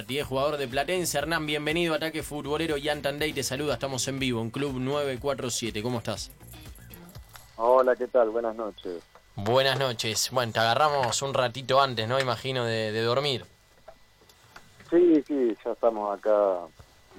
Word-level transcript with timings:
10 0.00 0.26
jugador 0.26 0.56
de 0.56 0.66
Platense. 0.66 1.18
Hernán, 1.18 1.44
bienvenido 1.44 1.92
a 1.92 1.96
Ataque 1.96 2.22
Futbolero. 2.22 2.76
Tandey 3.02 3.34
te 3.34 3.42
saluda. 3.42 3.74
Estamos 3.74 4.08
en 4.08 4.18
vivo 4.18 4.40
en 4.40 4.50
Club 4.50 4.78
947. 4.78 5.82
¿Cómo 5.82 5.98
estás? 5.98 6.30
Hola, 7.56 7.94
¿qué 7.94 8.08
tal? 8.08 8.30
Buenas 8.30 8.56
noches. 8.56 9.02
Buenas 9.36 9.78
noches. 9.78 10.30
Bueno, 10.32 10.52
te 10.52 10.60
agarramos 10.60 11.20
un 11.20 11.34
ratito 11.34 11.80
antes, 11.80 12.08
¿no? 12.08 12.18
Imagino, 12.18 12.64
de, 12.64 12.90
de 12.90 13.02
dormir. 13.02 13.44
Sí, 14.90 15.22
sí, 15.26 15.56
ya 15.62 15.72
estamos 15.72 16.18
acá 16.18 16.60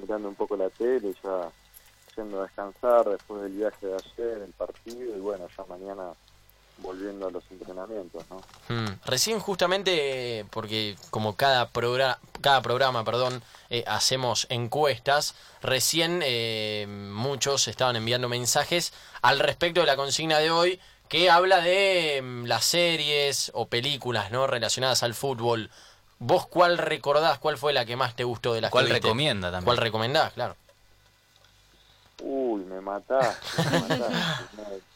mirando 0.02 0.30
un 0.30 0.36
poco 0.36 0.58
la 0.58 0.70
tele, 0.72 1.14
ya 1.24 1.50
yendo 2.16 2.40
a 2.40 2.44
descansar 2.44 3.08
después 3.08 3.44
del 3.44 3.54
viaje 3.54 3.86
de 3.86 3.96
ayer, 3.96 4.42
el 4.44 4.52
partido, 4.54 5.16
y 5.16 5.20
bueno, 5.20 5.48
ya 5.56 5.64
mañana 5.66 6.12
volviendo 6.78 7.28
a 7.28 7.32
los 7.32 7.44
entrenamientos, 7.50 8.24
¿no? 8.30 8.42
Mm, 8.70 9.00
Recién 9.06 9.40
justamente, 9.40 10.46
porque 10.52 10.96
como 11.10 11.36
cada, 11.36 11.70
programa 11.70 12.20
cada 12.44 12.62
programa, 12.62 13.04
perdón, 13.04 13.42
eh, 13.70 13.84
hacemos 13.88 14.46
encuestas, 14.50 15.34
recién 15.62 16.22
eh, 16.24 16.86
muchos 16.88 17.68
estaban 17.68 17.96
enviando 17.96 18.30
mensajes 18.30 18.94
al 19.22 19.40
respecto 19.40 19.80
de 19.80 19.88
la 19.88 19.96
consigna 19.96 20.38
de 20.40 20.52
hoy 20.52 20.80
que 21.08 21.32
habla 21.32 21.62
de 21.62 22.22
mm, 22.22 22.46
las 22.46 22.66
series 22.66 23.52
o 23.56 23.68
películas 23.68 24.32
no 24.32 24.46
relacionadas 24.46 25.04
al 25.04 25.14
fútbol. 25.14 25.72
¿Vos 26.20 26.46
cuál 26.46 26.78
recordás? 26.78 27.40
¿Cuál 27.40 27.58
fue 27.58 27.74
la 27.74 27.86
que 27.86 27.96
más 27.96 28.16
te 28.16 28.24
gustó 28.24 28.54
de 28.54 28.62
las 28.62 28.72
¿Cuál 28.72 28.88
que 28.88 28.94
recomienda 28.94 29.50
también? 29.50 29.66
¿Cuál 29.66 29.78
recomendás? 29.78 30.34
Claro. 30.34 30.56
Uy, 32.22 32.64
me 32.66 32.80
mataste, 32.80 33.70
me 33.70 33.80
mataste. 33.80 34.82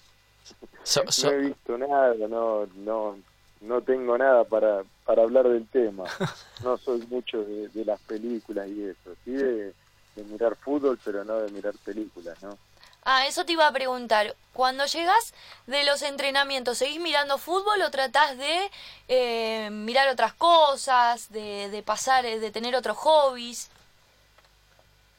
No, 0.62 0.68
So- 0.84 1.04
no 1.04 1.12
so- 1.12 1.32
he 1.32 1.38
visto 1.38 1.78
nada, 1.78 2.14
no, 2.30 2.66
no, 2.76 3.18
no 3.62 3.82
tengo 3.82 4.18
nada 4.18 4.44
para, 4.44 4.84
para 5.06 5.24
hablar 5.24 5.48
del 5.48 5.68
tema. 5.68 6.06
No 6.64 6.78
soy 6.78 7.02
mucho 7.08 7.44
de, 7.44 7.68
de 7.70 7.86
las 7.86 8.00
películas 8.02 8.68
y 8.68 8.84
eso. 8.86 9.16
Sí 9.24 9.32
de, 9.32 9.74
de 10.16 10.24
mirar 10.24 10.56
fútbol, 10.56 10.98
pero 11.04 11.24
no 11.24 11.38
de 11.40 11.52
mirar 11.52 11.74
películas, 11.86 12.42
¿no? 12.42 12.58
Ah, 13.04 13.26
eso 13.28 13.46
te 13.46 13.54
iba 13.54 13.68
a 13.68 13.72
preguntar. 13.72 14.36
Cuando 14.54 14.86
llegas 14.86 15.34
de 15.68 15.84
los 15.86 16.02
entrenamientos, 16.02 16.80
¿seguís 16.80 17.00
mirando 17.00 17.38
fútbol 17.38 17.82
o 17.84 17.92
tratás 17.92 18.38
de 18.38 18.70
eh, 19.08 19.70
mirar 19.72 20.10
otras 20.10 20.34
cosas, 20.34 21.32
de, 21.32 21.70
de 21.70 21.84
pasar, 21.84 22.26
eh, 22.26 22.40
de 22.40 22.52
tener 22.52 22.76
otros 22.76 22.98
hobbies? 22.98 23.70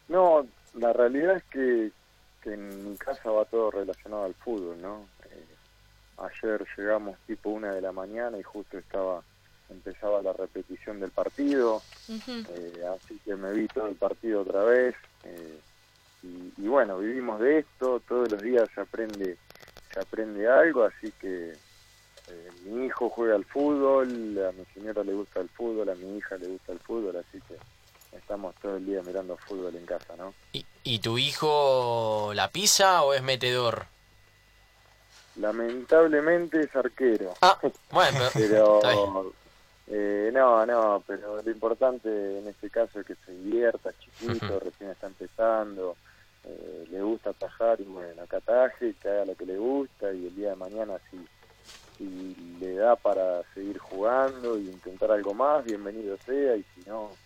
No, 0.09 0.47
la 0.75 0.93
realidad 0.93 1.37
es 1.37 1.45
que, 1.45 1.91
que 2.43 2.55
en 2.55 2.91
mi 2.91 2.97
casa 2.97 3.31
va 3.31 3.45
todo 3.45 3.71
relacionado 3.71 4.25
al 4.25 4.35
fútbol, 4.35 4.81
¿no? 4.83 5.07
Ayer 6.19 6.67
llegamos 6.77 7.17
tipo 7.27 7.51
una 7.51 7.73
de 7.73 7.81
la 7.81 7.93
mañana 7.93 8.39
y 8.39 8.43
justo 8.43 8.79
estaba 8.79 9.23
empezaba 9.71 10.23
la 10.23 10.33
repetición 10.33 10.99
del 10.99 11.11
partido, 11.11 11.83
eh, 12.09 12.85
así 12.97 13.21
que 13.25 13.37
me 13.37 13.53
vi 13.53 13.69
todo 13.69 13.87
el 13.87 13.97
partido 13.97 14.41
otra 14.41 14.65
vez 14.65 14.95
eh, 15.25 15.61
y, 16.23 16.53
y 16.57 16.69
bueno, 16.69 16.99
vivimos 16.99 17.39
de 17.41 17.59
esto, 17.59 18.01
todos 18.09 18.31
los 18.31 18.41
días 18.41 18.67
se 18.75 18.81
aprende 18.81 19.37
se 19.93 20.01
aprende 20.01 20.49
algo, 20.49 20.85
así 20.85 21.13
que 21.21 21.53
eh, 21.53 22.51
mi 22.65 22.87
hijo 22.87 23.09
juega 23.11 23.35
al 23.35 23.45
fútbol, 23.45 24.09
a 24.47 24.53
mi 24.53 24.65
señora 24.75 25.03
le 25.05 25.13
gusta 25.13 25.41
el 25.41 25.49
fútbol, 25.49 25.89
a 25.89 25.95
mi 25.95 26.17
hija 26.17 26.37
le 26.37 26.49
gusta 26.49 26.73
el 26.73 26.79
fútbol, 26.81 27.17
así 27.17 27.41
que 27.49 28.17
estamos 28.17 28.55
todo 28.57 28.77
el 28.77 28.87
día 28.87 29.03
mirando 29.03 29.37
fútbol 29.37 29.75
en 29.77 29.87
casa, 29.87 30.15
¿no? 30.17 30.35
¿Y, 30.53 30.65
y 30.83 30.99
tu 30.99 31.19
hijo 31.19 32.33
la 32.35 32.51
pisa 32.51 33.03
o 33.03 33.15
es 33.15 33.23
metedor? 33.23 33.87
Lamentablemente 35.39 36.63
es 36.65 36.75
arquero, 36.75 37.35
Ah, 37.43 37.59
bueno, 37.93 38.19
pero- 38.35 39.33
eh, 39.91 40.31
no, 40.35 40.67
no, 40.67 41.03
pero 41.07 41.41
lo 41.43 41.51
importante 41.51 42.39
en 42.39 42.47
este 42.49 42.69
caso 42.69 43.01
es 43.01 43.07
que 43.07 43.15
se 43.25 43.33
divierta, 43.33 43.91
chiquito, 43.99 44.61
recién 44.61 44.91
está 44.91 45.07
empezando, 45.07 45.97
eh, 46.45 46.87
le 46.91 47.01
gusta 47.03 47.31
atajar 47.31 47.81
y 47.81 47.85
bueno, 47.85 48.27
que 48.27 48.37
ataje, 48.37 48.95
que 49.01 49.09
haga 49.09 49.25
lo 49.25 49.35
que 49.35 49.47
le 49.47 49.57
gusta 49.57 50.13
y 50.13 50.27
el 50.27 50.37
día 50.37 50.51
de 50.51 50.57
mañana 50.57 50.99
si, 51.11 51.17
si 51.97 52.35
le 52.61 52.75
da 52.75 52.97
para 52.97 53.43
seguir 53.55 53.79
jugando 53.79 54.59
y 54.59 54.69
intentar 54.69 55.11
algo 55.11 55.33
más, 55.33 55.65
bienvenido 55.65 56.19
sea 56.27 56.57
y 56.57 56.65
si 56.75 56.83
no, 56.87 57.17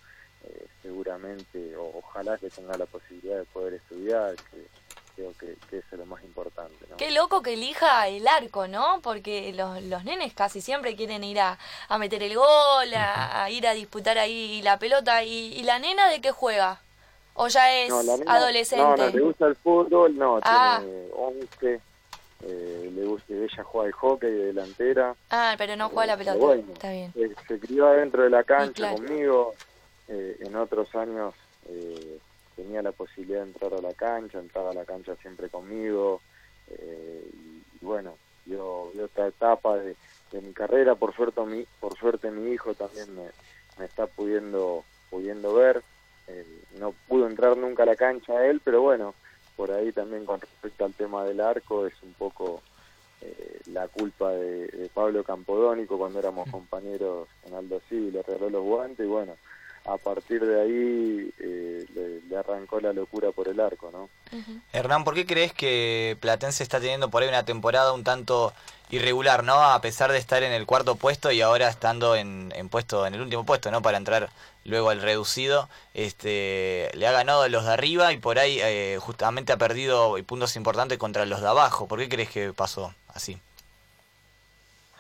eh, 0.45 0.67
seguramente, 0.83 1.75
o, 1.77 1.99
ojalá 1.99 2.39
que 2.39 2.51
tenga 2.51 2.77
la 2.77 2.87
posibilidad 2.87 3.39
de 3.39 3.45
poder 3.47 3.75
estudiar, 3.75 4.37
que 4.53 4.59
creo 5.15 5.33
que, 5.39 5.55
que 5.69 5.79
eso 5.79 5.87
es 5.93 5.99
lo 5.99 6.07
más 6.07 6.23
importante. 6.25 6.75
¿no? 6.91 6.97
Qué 6.97 7.11
loco 7.11 7.43
que 7.43 7.53
elija 7.55 8.09
el 8.09 8.27
arco, 8.27 8.67
¿no? 8.69 9.01
Porque 9.03 9.53
los, 9.53 9.83
los 9.83 10.05
nenes 10.05 10.33
casi 10.35 10.61
siempre 10.61 10.97
quieren 10.97 11.23
ir 11.25 11.41
a, 11.41 11.59
a 11.89 11.99
meter 11.99 12.23
el 12.23 12.35
gol, 12.37 12.95
a, 12.95 13.45
a 13.45 13.51
ir 13.51 13.67
a 13.67 13.75
disputar 13.75 14.19
ahí 14.19 14.63
la 14.63 14.79
pelota. 14.79 15.23
¿Y, 15.25 15.55
y 15.55 15.63
la 15.65 15.79
nena 15.79 16.09
de 16.09 16.21
qué 16.21 16.31
juega? 16.31 16.81
¿O 17.35 17.49
ya 17.49 17.73
es 17.75 17.89
No, 17.89 18.03
la 18.03 18.17
nena- 18.17 18.35
adolescente? 18.35 18.85
No, 18.85 18.97
no, 18.97 19.09
le 19.09 19.21
gusta 19.21 19.47
el 19.47 19.57
fútbol, 19.57 20.17
no, 20.17 20.41
Ah. 20.43 20.79
tiene 20.83 21.07
11, 21.17 21.81
eh, 22.45 22.91
le 22.95 23.05
gusta, 23.07 23.33
ella 23.35 23.65
juega 23.65 23.87
al 23.87 23.93
hockey 23.93 24.31
de 24.31 24.45
delantera, 24.47 25.15
Ah, 25.31 25.55
pero 25.57 25.77
no 25.77 25.89
juega 25.89 26.07
la 26.09 26.17
Pero 26.19 26.33
pelota. 26.33 26.47
bueno. 26.47 26.73
Está 26.73 26.91
bien. 26.91 27.13
eh, 27.15 27.35
se 27.49 27.59
crió 27.61 27.87
adentro 27.87 28.23
de 28.25 28.31
la 28.31 28.45
cancha 28.45 28.73
claro. 28.75 28.97
conmigo, 28.97 29.55
eh, 30.09 30.37
en 30.41 30.57
otros 30.57 30.95
años 30.95 31.35
eh, 31.69 32.19
tenía 32.63 32.83
la 32.83 32.93
posibilidad 32.93 33.41
de 33.41 33.49
entrar 33.49 33.75
a 33.75 33.81
la 33.81 33.93
cancha, 33.95 34.39
entraba 34.39 34.71
a 34.71 34.75
la 34.75 34.85
cancha 34.85 35.17
siempre 35.17 35.49
conmigo, 35.49 36.21
eh, 36.69 37.29
y, 37.33 37.63
y 37.81 37.85
bueno, 37.85 38.17
yo, 38.47 38.93
yo 38.95 39.05
esta 39.05 39.27
etapa 39.27 39.77
de, 39.77 39.97
de 40.31 40.41
mi 40.41 40.53
carrera, 40.53 40.95
por 40.95 41.15
suerte 41.15 41.41
mi, 41.43 41.65
por 41.81 41.97
suerte 41.97 42.31
mi 42.31 42.53
hijo 42.53 42.75
también 42.75 43.15
me, 43.15 43.25
me 43.79 43.85
está 43.85 44.07
pudiendo, 44.07 44.85
pudiendo 45.11 45.55
ver, 45.55 45.83
eh, 46.29 46.47
no 46.79 46.95
pudo 47.09 47.27
entrar 47.27 47.57
nunca 47.57 47.83
a 47.83 47.87
la 47.87 47.97
cancha 47.97 48.47
él, 48.47 48.61
pero 48.63 48.81
bueno, 48.81 49.15
por 49.57 49.73
ahí 49.73 49.93
también 49.93 50.25
con 50.25 50.41
respecto 50.41 50.85
al 50.85 50.95
tema 50.95 51.25
del 51.25 51.41
arco 51.41 51.87
es 51.87 51.95
un 52.03 52.13
poco 52.15 52.63
eh, 53.21 53.61
la 53.67 53.89
culpa 53.89 54.31
de, 54.31 54.69
de 54.69 54.89
Pablo 54.89 55.25
Campodónico 55.25 55.99
cuando 55.99 56.21
éramos 56.21 56.49
compañeros 56.51 57.29
en 57.45 57.55
Aldo 57.55 57.81
Civi, 57.89 58.13
le 58.13 58.23
regaló 58.23 58.51
los 58.51 58.63
guantes 58.63 59.05
y 59.05 59.09
bueno, 59.09 59.37
a 59.85 59.97
partir 59.97 60.45
de 60.45 60.61
ahí 60.61 61.31
eh, 61.39 61.87
le, 61.95 62.21
le 62.29 62.37
arrancó 62.37 62.81
la 62.81 62.93
locura 62.93 63.33
por 63.33 63.49
el 63.49 63.59
arco, 63.61 63.91
¿no? 63.93 64.09
Hernán, 64.73 65.05
¿por 65.05 65.15
qué 65.15 65.27
crees 65.27 65.53
que 65.53 66.17
Platense 66.21 66.63
está 66.63 66.81
teniendo 66.81 67.11
por 67.11 67.23
ahí 67.23 67.29
una 67.29 67.45
temporada 67.45 67.93
un 67.93 68.05
tanto 68.05 68.53
irregular, 68.91 69.43
¿no? 69.43 69.55
A 69.55 69.81
pesar 69.81 70.13
de 70.13 70.19
estar 70.19 70.43
en 70.43 70.53
el 70.53 70.67
cuarto 70.67 70.97
puesto 70.97 71.33
y 71.33 71.41
ahora 71.41 71.69
estando 71.69 72.15
en, 72.15 72.53
en 72.55 72.69
puesto, 72.69 73.07
en 73.07 73.15
el 73.15 73.23
último 73.23 73.45
puesto, 73.45 73.71
¿no? 73.71 73.83
Para 73.83 73.99
entrar 73.99 74.31
luego 74.65 74.91
al 74.91 75.03
reducido, 75.03 75.69
este, 75.95 76.91
le 76.95 77.07
ha 77.07 77.13
ganado 77.13 77.43
a 77.43 77.49
los 77.49 77.65
de 77.65 77.73
arriba 77.73 78.13
y 78.13 78.19
por 78.19 78.39
ahí 78.39 78.59
eh, 78.61 78.99
justamente 79.01 79.53
ha 79.53 79.57
perdido 79.57 80.17
puntos 80.25 80.57
importantes 80.57 80.99
contra 80.99 81.27
los 81.27 81.41
de 81.41 81.49
abajo. 81.49 81.89
¿Por 81.89 81.99
qué 81.99 82.09
crees 82.09 82.31
que 82.31 82.53
pasó 82.53 82.95
así? 83.09 83.39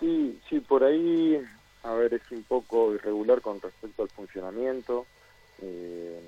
Sí, 0.01 0.41
sí, 0.49 0.59
por 0.59 0.83
ahí, 0.83 1.39
a 1.83 1.93
ver, 1.95 2.15
es 2.15 2.23
un 2.31 2.45
poco 2.45 2.95
irregular 2.95 3.41
con 3.41 3.61
respecto 3.61 4.03
al 4.03 4.09
funcionamiento. 4.09 5.07
Eh, 5.61 6.21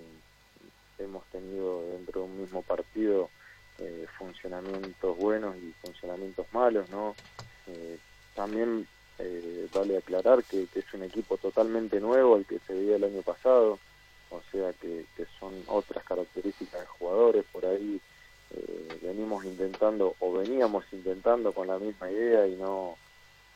hemos 0.99 1.25
tenido 1.27 1.87
dentro 1.93 2.23
de 2.23 2.27
un 2.27 2.41
mismo 2.41 2.63
partido 2.63 3.31
eh, 3.79 4.07
funcionamientos 4.19 5.17
buenos 5.17 5.57
y 5.57 5.73
funcionamientos 5.81 6.47
malos, 6.53 6.89
¿no? 6.91 7.17
Eh, 7.67 7.99
también 8.35 8.87
eh, 9.19 9.69
vale 9.73 9.97
aclarar 9.97 10.43
que, 10.45 10.67
es 10.75 10.95
un 10.95 11.05
equipo 11.05 11.37
totalmente 11.37 12.01
nuevo 12.01 12.37
al 12.37 12.47
que 12.47 12.59
se 12.67 12.75
veía 12.75 12.97
el 12.97 13.05
año 13.05 13.23
pasado, 13.23 13.79
o 14.31 14.41
sea 14.51 14.73
que, 14.75 15.07
que 15.17 15.27
son 15.39 15.53
otras 15.67 16.05
características 16.05 16.81
de 16.81 16.87
jugadores, 16.87 17.45
por 17.53 17.65
ahí 17.65 18.01
eh, 18.51 18.99
venimos 19.03 19.45
intentando 19.45 20.15
o 20.19 20.33
veníamos 20.33 20.85
intentando 20.93 21.53
con 21.53 21.67
la 21.67 21.79
misma 21.79 22.11
idea 22.11 22.47
y 22.47 22.57
no, 22.57 22.97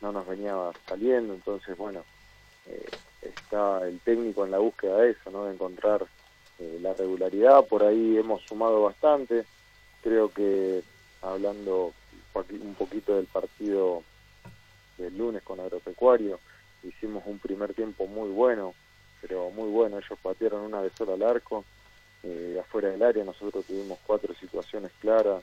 no 0.01 0.13
nos 0.13 0.27
venía 0.27 0.55
saliendo, 0.87 1.35
entonces 1.35 1.77
bueno, 1.77 2.05
eh, 2.67 2.99
está 3.21 3.87
el 3.87 4.01
técnico 4.01 4.45
en 4.45 4.51
la 4.51 4.59
búsqueda 4.59 4.99
de 4.99 5.11
eso, 5.11 5.31
¿no? 5.31 5.47
de 5.47 5.55
encontrar 5.55 6.07
eh, 6.59 6.79
la 6.81 6.95
regularidad, 6.95 7.67
por 7.67 7.83
ahí 7.83 8.17
hemos 8.17 8.43
sumado 8.43 8.83
bastante, 8.83 9.47
creo 10.01 10.33
que 10.33 10.83
hablando 11.21 11.95
un 12.13 12.23
poqui- 12.33 12.61
un 12.61 12.75
poquito 12.75 13.17
del 13.17 13.27
partido 13.27 14.05
del 14.97 15.17
lunes 15.17 15.43
con 15.43 15.61
Agropecuario, 15.61 16.41
hicimos 16.83 17.25
un 17.27 17.39
primer 17.39 17.75
tiempo 17.75 18.07
muy 18.07 18.31
bueno, 18.31 18.75
pero 19.21 19.51
muy 19.51 19.69
bueno, 19.71 19.99
ellos 19.99 20.19
patearon 20.23 20.63
una 20.63 20.83
de 20.83 20.91
sola 20.91 21.15
al 21.15 21.23
arco, 21.23 21.65
eh, 22.23 22.59
afuera 22.61 22.91
del 22.91 23.03
área. 23.03 23.25
Nosotros 23.25 23.65
tuvimos 23.67 23.99
cuatro 24.05 24.35
situaciones 24.35 24.93
claras, 24.99 25.43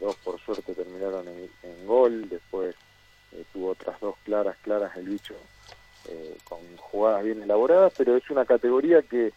dos 0.00 0.16
por 0.18 0.40
suerte 0.40 0.74
terminaron 0.74 1.26
en 1.28 1.86
gol, 1.86 2.28
después 2.28 2.76
eh, 3.32 3.44
tuvo 3.52 3.70
otras 3.70 3.98
dos 4.00 4.16
claras, 4.24 4.56
claras 4.62 4.96
el 4.96 5.08
bicho 5.08 5.34
eh, 6.08 6.36
con 6.44 6.58
jugadas 6.76 7.24
bien 7.24 7.42
elaboradas, 7.42 7.92
pero 7.96 8.16
es 8.16 8.28
una 8.30 8.44
categoría 8.44 9.02
que, 9.02 9.32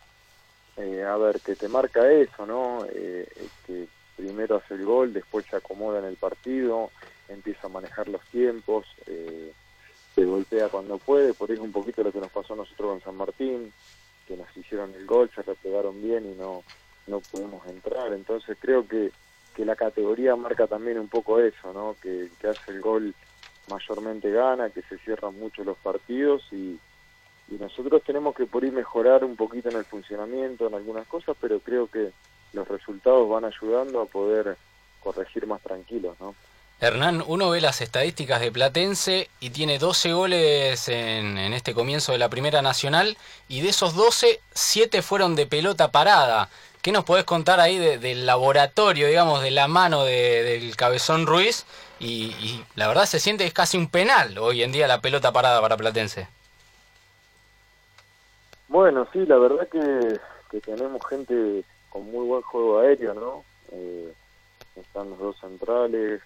eh, 0.78 1.04
a 1.04 1.18
ver, 1.18 1.42
que 1.42 1.56
te 1.56 1.68
marca 1.68 2.10
eso, 2.12 2.46
¿no? 2.46 2.86
Eh, 2.94 3.28
que 3.66 3.88
primero 4.16 4.58
hace 4.58 4.76
el 4.76 4.86
gol, 4.86 5.14
después 5.14 5.46
se 5.50 5.58
acomoda 5.58 6.00
en 6.00 6.06
el 6.06 6.16
partido, 6.16 6.92
empieza 7.28 7.68
a 7.68 7.72
manejar 7.72 8.08
los 8.08 8.24
tiempos, 8.28 8.86
se 9.06 10.26
golpea 10.26 10.68
cuando 10.70 10.98
puede, 10.98 11.34
por 11.34 11.50
eso 11.52 11.64
un 11.64 11.72
poquito 11.72 12.04
lo 12.04 12.12
que 12.12 12.20
nos 12.20 12.32
pasó 12.32 12.54
a 12.54 12.58
nosotros 12.58 12.92
con 12.92 13.02
San 13.02 13.16
Martín, 13.16 13.72
nos 14.36 14.56
hicieron 14.56 14.94
el 14.96 15.06
gol 15.06 15.30
se 15.34 15.42
replegaron 15.42 16.02
bien 16.02 16.26
y 16.26 16.36
no, 16.36 16.64
no 17.08 17.20
pudimos 17.20 17.66
entrar. 17.68 18.14
Entonces 18.14 18.58
creo 18.60 18.88
que, 18.88 19.12
que 19.56 19.66
la 19.66 19.76
categoría 19.76 20.36
marca 20.36 20.68
también 20.68 21.00
un 21.00 21.08
poco 21.08 21.40
eso, 21.40 21.74
¿no? 21.74 21.96
que, 22.02 22.30
que 22.40 22.48
hace 22.48 22.72
el 22.72 22.82
gol 22.82 23.14
mayormente 23.72 24.30
gana, 24.32 24.70
que 24.70 24.82
se 24.84 24.98
cierran 25.00 25.40
mucho 25.40 25.64
los 25.64 25.78
partidos 25.78 26.44
y, 26.52 26.78
y 27.50 27.56
nosotros 27.60 28.04
tenemos 28.06 28.36
que 28.36 28.46
por 28.46 28.64
ahí 28.64 28.72
mejorar 28.72 29.24
un 29.24 29.36
poquito 29.36 29.70
en 29.70 29.78
el 29.78 29.86
funcionamiento, 29.86 30.68
en 30.68 30.76
algunas 30.76 31.08
cosas, 31.08 31.36
pero 31.40 31.60
creo 31.60 31.88
que 31.88 32.12
los 32.54 32.68
resultados 32.68 33.28
van 33.30 33.46
ayudando 33.46 34.02
a 34.02 34.06
poder 34.06 34.58
corregir 35.02 35.48
más 35.48 35.62
tranquilos, 35.62 36.16
¿no? 36.20 36.36
Hernán, 36.80 37.24
uno 37.28 37.52
ve 37.52 37.62
las 37.62 37.80
estadísticas 37.82 38.42
de 38.42 38.52
Platense 38.52 39.30
y 39.40 39.52
tiene 39.52 39.78
12 39.78 40.14
goles 40.14 40.88
en, 40.90 41.38
en, 41.38 41.54
este 41.54 41.76
comienzo 41.76 42.12
de 42.12 42.18
la 42.18 42.28
Primera 42.28 42.64
Nacional 42.64 43.18
y 43.48 43.62
de 43.62 43.70
esos 43.70 43.94
12, 43.94 44.42
7 44.52 45.04
fueron 45.04 45.36
de 45.36 45.46
pelota 45.46 45.92
parada. 45.92 46.50
¿Qué 46.82 46.92
nos 46.92 47.04
podés 47.04 47.26
contar 47.26 47.60
ahí 47.60 47.78
de, 47.78 47.98
del 48.00 48.26
laboratorio, 48.26 49.08
digamos, 49.08 49.44
de 49.44 49.52
la 49.52 49.68
mano 49.68 50.04
de, 50.04 50.44
del 50.44 50.76
Cabezón 50.76 51.28
Ruiz? 51.28 51.66
Y, 52.00 52.64
la 52.76 52.88
verdad 52.88 53.06
se 53.06 53.20
siente 53.20 53.44
que 53.44 53.50
es 53.50 53.54
casi 53.54 53.78
un 53.78 53.88
penal 53.88 54.38
hoy 54.40 54.64
en 54.64 54.72
día 54.72 54.88
la 54.88 55.02
pelota 55.02 55.32
parada 55.32 55.62
para 55.62 55.78
Platense. 55.78 56.28
Bueno, 58.68 59.08
sí, 59.14 59.26
la 59.28 59.38
verdad 59.38 59.68
que, 59.68 60.20
que 60.50 60.62
tenemos 60.62 61.06
gente 61.08 61.64
con 61.90 62.10
muy 62.10 62.26
buen 62.26 62.42
juego 62.42 62.80
aéreo, 62.80 63.14
¿no? 63.14 63.44
Eh, 63.72 64.12
están 64.76 65.12
los 65.12 65.20
dos 65.20 65.40
centrales, 65.40 66.22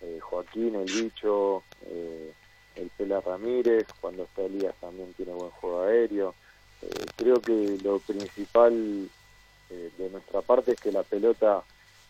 eh, 0.00 0.18
Joaquín, 0.20 0.76
el 0.76 0.84
bicho, 0.84 1.62
eh, 1.86 2.32
el 2.76 2.88
Pela 2.90 3.20
Ramírez, 3.20 3.86
cuando 4.00 4.22
está 4.24 4.42
Elías 4.42 4.74
también 4.80 5.12
tiene 5.14 5.32
buen 5.32 5.50
juego 5.50 5.82
aéreo. 5.82 6.34
Eh, 6.82 7.06
creo 7.16 7.40
que 7.40 7.78
lo 7.82 7.98
principal 7.98 9.10
eh, 9.70 9.90
de 9.98 10.10
nuestra 10.10 10.42
parte 10.42 10.72
es 10.72 10.80
que 10.80 10.92
la 10.92 11.02
pelota 11.02 11.62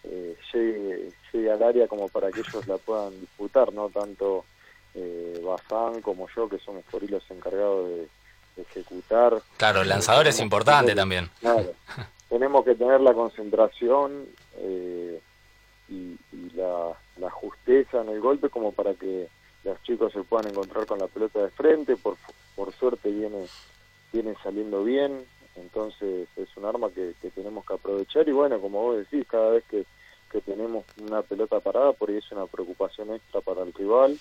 eh, 0.04 0.36
llegue, 0.52 1.10
llegue 1.32 1.50
al 1.50 1.62
área 1.62 1.88
como 1.88 2.08
para 2.08 2.30
que 2.30 2.40
ellos 2.40 2.66
la 2.66 2.78
puedan 2.78 3.18
disputar, 3.20 3.72
no 3.72 3.88
tanto 3.88 4.44
eh, 4.94 5.40
Bazán 5.44 6.00
como 6.02 6.28
yo, 6.34 6.48
que 6.48 6.58
somos 6.58 6.84
por 6.84 7.02
ahí 7.02 7.08
los 7.08 7.28
encargados 7.30 7.88
de, 7.88 8.08
de 8.56 8.62
ejecutar. 8.62 9.40
Claro, 9.56 9.82
el 9.82 9.88
lanzador 9.88 10.26
es 10.26 10.40
importante 10.40 10.94
también. 10.94 11.30
Claro, 11.40 11.72
tenemos 12.28 12.64
que 12.64 12.74
tener 12.74 13.00
la 13.00 13.12
concentración 13.12 14.26
eh, 14.56 15.20
y, 15.88 16.16
y 16.32 16.50
la, 16.54 16.92
la, 17.16 17.30
justeza 17.30 18.02
en 18.02 18.10
el 18.10 18.20
golpe 18.20 18.50
como 18.50 18.72
para 18.72 18.94
que 18.94 19.28
los 19.64 19.82
chicos 19.82 20.12
se 20.12 20.22
puedan 20.22 20.50
encontrar 20.50 20.86
con 20.86 20.98
la 20.98 21.06
pelota 21.06 21.40
de 21.40 21.50
frente. 21.50 21.96
Por, 21.96 22.16
por 22.54 22.72
suerte 22.72 23.10
viene, 23.10 23.46
viene 24.12 24.34
saliendo 24.42 24.84
bien, 24.84 25.24
entonces 25.60 26.28
es 26.36 26.56
un 26.56 26.64
arma 26.64 26.90
que, 26.90 27.14
que 27.20 27.30
tenemos 27.30 27.66
que 27.66 27.74
aprovechar 27.74 28.28
y 28.28 28.32
bueno, 28.32 28.60
como 28.60 28.82
vos 28.82 28.98
decís, 28.98 29.26
cada 29.28 29.50
vez 29.50 29.64
que, 29.64 29.84
que 30.30 30.40
tenemos 30.40 30.84
una 31.00 31.22
pelota 31.22 31.60
parada, 31.60 31.92
por 31.92 32.10
ahí 32.10 32.16
es 32.16 32.32
una 32.32 32.46
preocupación 32.46 33.12
extra 33.14 33.40
para 33.40 33.62
el 33.62 33.72
rival, 33.72 34.18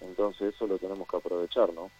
entonces 0.00 0.54
eso 0.54 0.66
lo 0.66 0.78
tenemos 0.78 1.08
que 1.08 1.16
aprovechar, 1.16 1.72
¿no? 1.72 1.90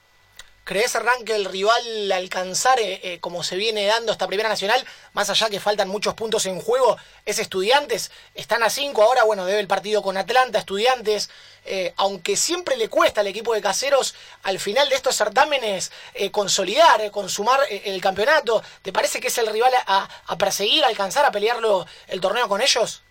¿Crees, 0.71 0.95
Hernán, 0.95 1.25
que 1.25 1.35
el 1.35 1.47
rival 1.47 2.13
alcanzar, 2.13 2.79
eh, 2.79 3.19
como 3.21 3.43
se 3.43 3.57
viene 3.57 3.87
dando 3.87 4.13
esta 4.13 4.29
Primera 4.29 4.49
Nacional, 4.49 4.87
más 5.15 5.29
allá 5.29 5.51
que 5.51 5.59
faltan 5.59 5.89
muchos 5.89 6.15
puntos 6.15 6.47
en 6.47 6.61
juego, 6.61 6.97
es 7.27 7.41
Estudiantes? 7.41 8.13
Están 8.37 8.63
a 8.63 8.71
cinco 8.71 9.03
ahora, 9.03 9.25
bueno, 9.25 9.45
debe 9.47 9.59
el 9.59 9.67
partido 9.67 10.01
con 10.01 10.17
Atlanta, 10.17 10.61
Estudiantes, 10.61 11.29
eh, 11.65 11.93
aunque 11.97 12.37
siempre 12.37 12.77
le 12.77 12.89
cuesta 12.89 13.21
al 13.21 13.27
equipo 13.27 13.53
de 13.53 13.61
Caseros 13.61 14.15
al 14.45 14.61
final 14.61 14.89
de 14.89 14.95
estos 14.95 15.17
certámenes 15.17 15.91
eh, 16.15 16.31
consolidar, 16.31 17.11
consumar 17.11 17.59
el 17.69 18.01
campeonato, 18.01 18.63
¿te 18.83 18.93
parece 18.93 19.19
que 19.19 19.27
es 19.27 19.39
el 19.39 19.49
rival 19.49 19.73
a, 19.75 20.09
a 20.25 20.39
perseguir, 20.39 20.85
a 20.85 20.87
alcanzar, 20.87 21.25
a 21.25 21.33
pelearlo 21.33 21.85
el 22.07 22.21
torneo 22.21 22.47
con 22.47 22.63
ellos? 22.63 23.03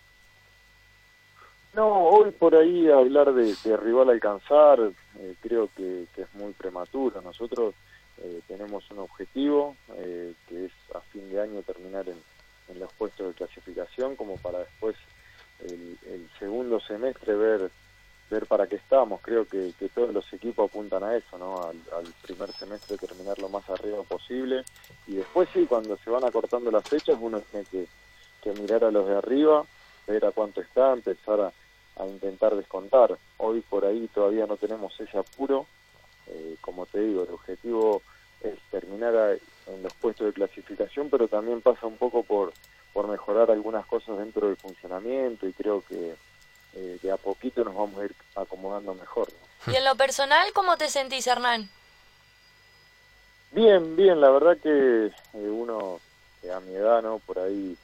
No, 1.72 1.88
hoy 2.08 2.32
por 2.32 2.56
ahí 2.56 2.88
hablar 2.90 3.32
de, 3.32 3.54
rival 3.76 4.10
alcanzar 4.10 4.80
eh, 5.18 5.34
creo 5.40 5.68
que, 5.76 6.06
que, 6.14 6.22
es 6.22 6.34
muy 6.34 6.52
prematuro. 6.52 7.20
Nosotros 7.22 7.74
eh, 8.18 8.40
tenemos 8.48 8.90
un 8.90 8.98
objetivo 8.98 9.76
eh, 9.96 10.34
que 10.48 10.66
es 10.66 10.72
a 10.94 11.00
fin 11.00 11.30
de 11.30 11.40
año 11.40 11.62
terminar 11.62 12.08
en, 12.08 12.20
en, 12.68 12.80
los 12.80 12.92
puestos 12.94 13.28
de 13.28 13.34
clasificación 13.34 14.16
como 14.16 14.36
para 14.38 14.58
después 14.60 14.96
el, 15.60 15.96
el 16.06 16.28
segundo 16.38 16.80
semestre 16.80 17.34
ver 17.34 17.70
ver 18.30 18.46
para 18.46 18.66
qué 18.66 18.76
estamos. 18.76 19.20
Creo 19.22 19.44
que, 19.44 19.72
que, 19.78 19.88
todos 19.88 20.14
los 20.14 20.32
equipos 20.32 20.70
apuntan 20.70 21.02
a 21.02 21.16
eso, 21.16 21.36
¿no? 21.36 21.62
Al, 21.62 22.06
primer 22.22 22.50
semestre 22.52 22.96
terminar 22.96 23.38
lo 23.38 23.48
más 23.48 23.68
arriba 23.68 24.02
posible 24.04 24.64
y 25.06 25.14
después 25.14 25.48
sí, 25.52 25.66
cuando 25.68 25.96
se 25.96 26.10
van 26.10 26.24
acortando 26.24 26.70
las 26.70 26.88
fechas 26.88 27.16
uno 27.20 27.40
tiene 27.40 27.66
que 28.40 28.52
mirar 28.52 28.84
a 28.84 28.90
los 28.90 29.06
de 29.08 29.16
arriba, 29.16 29.64
ver 30.10 30.26
a 30.26 30.32
cuánto 30.32 30.60
está, 30.60 30.92
empezar 30.92 31.40
a 31.40 31.52
a 32.00 32.06
intentar 32.06 32.56
descontar. 32.56 33.16
Hoy 33.38 33.60
por 33.60 33.84
ahí 33.84 34.08
todavía 34.08 34.46
no 34.46 34.56
tenemos 34.56 34.98
ese 34.98 35.18
apuro. 35.18 35.66
Eh, 36.26 36.56
como 36.60 36.86
te 36.86 37.00
digo, 37.00 37.24
el 37.24 37.30
objetivo 37.30 38.02
es 38.40 38.58
terminar 38.70 39.14
a, 39.16 39.32
en 39.32 39.82
los 39.82 39.92
puestos 39.94 40.26
de 40.26 40.32
clasificación, 40.32 41.10
pero 41.10 41.28
también 41.28 41.60
pasa 41.60 41.86
un 41.86 41.96
poco 41.96 42.22
por, 42.22 42.52
por 42.92 43.06
mejorar 43.08 43.50
algunas 43.50 43.86
cosas 43.86 44.18
dentro 44.18 44.46
del 44.46 44.56
funcionamiento 44.56 45.46
y 45.46 45.52
creo 45.52 45.82
que 45.86 46.14
eh, 46.74 46.98
de 47.02 47.10
a 47.10 47.16
poquito 47.16 47.64
nos 47.64 47.74
vamos 47.74 48.00
a 48.00 48.04
ir 48.04 48.14
acomodando 48.34 48.94
mejor. 48.94 49.28
¿no? 49.66 49.72
¿Y 49.72 49.76
en 49.76 49.84
lo 49.84 49.94
personal 49.96 50.52
cómo 50.54 50.76
te 50.76 50.88
sentís, 50.88 51.26
Hernán? 51.26 51.68
Bien, 53.52 53.96
bien, 53.96 54.20
la 54.20 54.30
verdad 54.30 54.56
que 54.58 55.06
eh, 55.06 55.12
uno 55.34 56.00
a 56.54 56.60
mi 56.60 56.74
edad, 56.74 57.02
¿no? 57.02 57.18
Por 57.18 57.38
ahí 57.38 57.76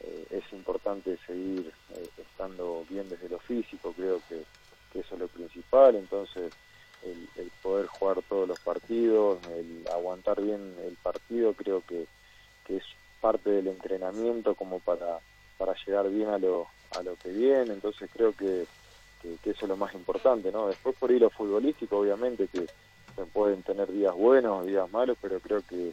eh, 0.00 0.26
es 0.30 0.52
importante 0.52 1.18
seguir 1.26 1.72
eh, 1.94 2.08
estando 2.18 2.84
bien 2.88 3.08
desde 3.08 3.28
lo 3.28 3.38
físico, 3.38 3.92
creo 3.96 4.20
que, 4.28 4.44
que, 4.92 5.00
eso 5.00 5.14
es 5.14 5.20
lo 5.20 5.28
principal, 5.28 5.96
entonces 5.96 6.52
el, 7.02 7.50
poder 7.62 7.86
jugar 7.86 8.22
todos 8.28 8.48
los 8.48 8.60
partidos, 8.60 9.38
el 9.48 9.84
aguantar 9.92 10.40
bien 10.40 10.74
el 10.84 10.94
partido, 10.96 11.52
creo 11.52 11.82
que, 11.86 12.06
que 12.64 12.76
es 12.76 12.84
parte 13.20 13.50
del 13.50 13.66
entrenamiento 13.66 14.54
como 14.54 14.78
para, 14.78 15.18
para 15.56 15.74
llegar 15.84 16.08
bien 16.08 16.28
a 16.28 16.38
lo, 16.38 16.68
a 16.96 17.02
lo 17.02 17.16
que 17.16 17.30
viene, 17.30 17.72
entonces 17.72 18.08
creo 18.12 18.32
que, 18.32 18.66
que 19.20 19.50
eso 19.50 19.64
es 19.64 19.68
lo 19.68 19.76
más 19.76 19.94
importante, 19.94 20.52
¿no? 20.52 20.68
Después 20.68 20.94
por 20.96 21.10
ir 21.10 21.20
lo 21.20 21.30
futbolístico, 21.30 21.98
obviamente 21.98 22.46
que 22.46 22.66
se 23.16 23.24
pueden 23.32 23.62
tener 23.62 23.90
días 23.90 24.14
buenos, 24.14 24.64
días 24.64 24.90
malos, 24.92 25.18
pero 25.20 25.40
creo 25.40 25.60
que 25.68 25.92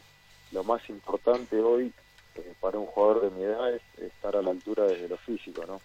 lo 0.52 0.62
más 0.62 0.88
importante 0.88 1.60
hoy 1.60 1.92
eh, 2.36 2.54
para 2.60 2.78
un 2.78 2.86
jugador 2.86 3.22
de 3.22 3.30
mi 3.30 3.44
edad 3.44 3.72
es 3.72 3.82
estar 4.00 4.36
a 4.36 4.42
la 4.42 4.50
altura 4.50 4.84
desde 4.84 5.08
lo 5.08 5.16
físico, 5.16 5.64
¿no? 5.66 5.80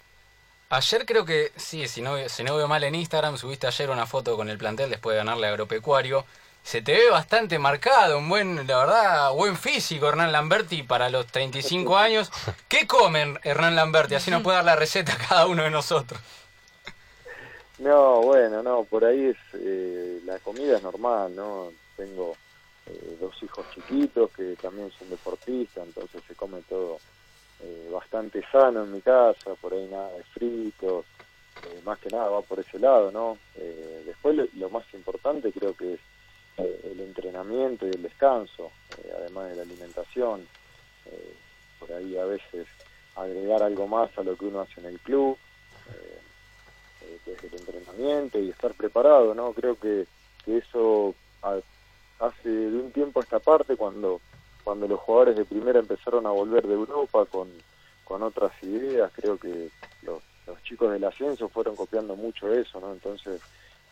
Ayer 0.69 1.05
creo 1.05 1.25
que, 1.25 1.51
sí, 1.57 1.85
si 1.87 2.01
no, 2.01 2.17
si 2.29 2.43
no 2.43 2.55
veo 2.55 2.67
mal 2.67 2.83
en 2.85 2.95
Instagram, 2.95 3.37
subiste 3.37 3.67
ayer 3.67 3.89
una 3.89 4.05
foto 4.05 4.37
con 4.37 4.49
el 4.49 4.57
plantel 4.57 4.89
después 4.89 5.13
de 5.13 5.17
ganarle 5.17 5.47
a 5.47 5.49
Agropecuario. 5.49 6.23
Se 6.63 6.81
te 6.81 6.93
ve 6.93 7.09
bastante 7.09 7.59
marcado, 7.59 8.17
un 8.17 8.29
buen, 8.29 8.55
la 8.67 8.77
verdad, 8.77 9.33
buen 9.33 9.57
físico 9.57 10.07
Hernán 10.07 10.31
Lamberti 10.31 10.83
para 10.83 11.09
los 11.09 11.27
35 11.27 11.97
años. 11.97 12.31
¿Qué 12.69 12.87
comen 12.87 13.37
Hernán 13.43 13.75
Lamberti? 13.75 14.15
Así 14.15 14.31
nos 14.31 14.43
puede 14.43 14.57
dar 14.57 14.65
la 14.65 14.77
receta 14.77 15.13
a 15.13 15.17
cada 15.17 15.47
uno 15.47 15.63
de 15.63 15.71
nosotros. 15.71 16.21
No, 17.79 18.21
bueno, 18.21 18.61
no, 18.61 18.83
por 18.83 19.03
ahí 19.03 19.25
es, 19.25 19.37
eh, 19.55 20.21
la 20.23 20.37
comida 20.39 20.77
es 20.77 20.83
normal, 20.83 21.35
¿no? 21.35 21.71
Tengo 21.97 22.37
eh, 22.91 23.17
dos 23.19 23.41
hijos 23.43 23.65
chiquitos 23.73 24.31
que 24.31 24.55
también 24.61 24.91
son 24.91 25.09
deportistas, 25.09 25.85
entonces 25.85 26.21
se 26.27 26.35
come 26.35 26.61
todo 26.67 26.99
eh, 27.63 27.89
bastante 27.91 28.43
sano 28.51 28.83
en 28.83 28.91
mi 28.91 29.01
casa, 29.01 29.53
por 29.61 29.73
ahí 29.73 29.87
nada 29.87 30.11
de 30.13 30.23
fritos, 30.23 31.05
eh, 31.63 31.79
más 31.85 31.99
que 31.99 32.09
nada 32.09 32.27
va 32.29 32.41
por 32.41 32.59
ese 32.59 32.79
lado, 32.79 33.11
¿no? 33.11 33.37
Eh, 33.55 34.01
después 34.03 34.35
lo, 34.55 34.69
más 34.71 34.83
importante 34.95 35.51
creo 35.51 35.75
que 35.75 35.93
es 35.93 35.99
el 36.57 36.99
entrenamiento 36.99 37.85
y 37.85 37.91
el 37.91 38.01
descanso, 38.01 38.71
además 39.15 39.49
de 39.49 39.55
la 39.57 39.61
alimentación, 39.61 40.47
por 41.79 41.91
ahí 41.93 42.17
a 42.17 42.25
veces 42.25 42.67
agregar 43.15 43.63
algo 43.63 43.87
más 43.87 44.15
a 44.17 44.23
lo 44.23 44.35
que 44.35 44.45
uno 44.45 44.61
hace 44.61 44.79
en 44.81 44.87
el 44.87 44.99
club, 44.99 45.37
desde 47.25 47.47
el 47.47 47.53
entrenamiento 47.53 48.39
y 48.39 48.49
estar 48.49 48.73
preparado, 48.73 49.33
¿no? 49.33 49.53
Creo 49.53 49.75
que, 49.79 50.05
que 50.45 50.57
eso 50.57 51.15
hace 52.21 52.49
de 52.49 52.77
un 52.77 52.91
tiempo 52.91 53.21
esta 53.21 53.39
parte, 53.39 53.75
cuando, 53.75 54.21
cuando 54.63 54.87
los 54.87 54.99
jugadores 54.99 55.35
de 55.35 55.45
primera 55.45 55.79
empezaron 55.79 56.25
a 56.25 56.31
volver 56.31 56.65
de 56.67 56.73
Europa 56.73 57.25
con, 57.25 57.49
con 58.03 58.23
otras 58.23 58.51
ideas, 58.63 59.11
creo 59.15 59.37
que 59.37 59.69
los, 60.03 60.21
los 60.45 60.63
chicos 60.63 60.91
del 60.91 61.03
ascenso 61.03 61.49
fueron 61.49 61.75
copiando 61.75 62.15
mucho 62.15 62.53
eso, 62.53 62.79
¿no? 62.79 62.91
Entonces, 62.93 63.41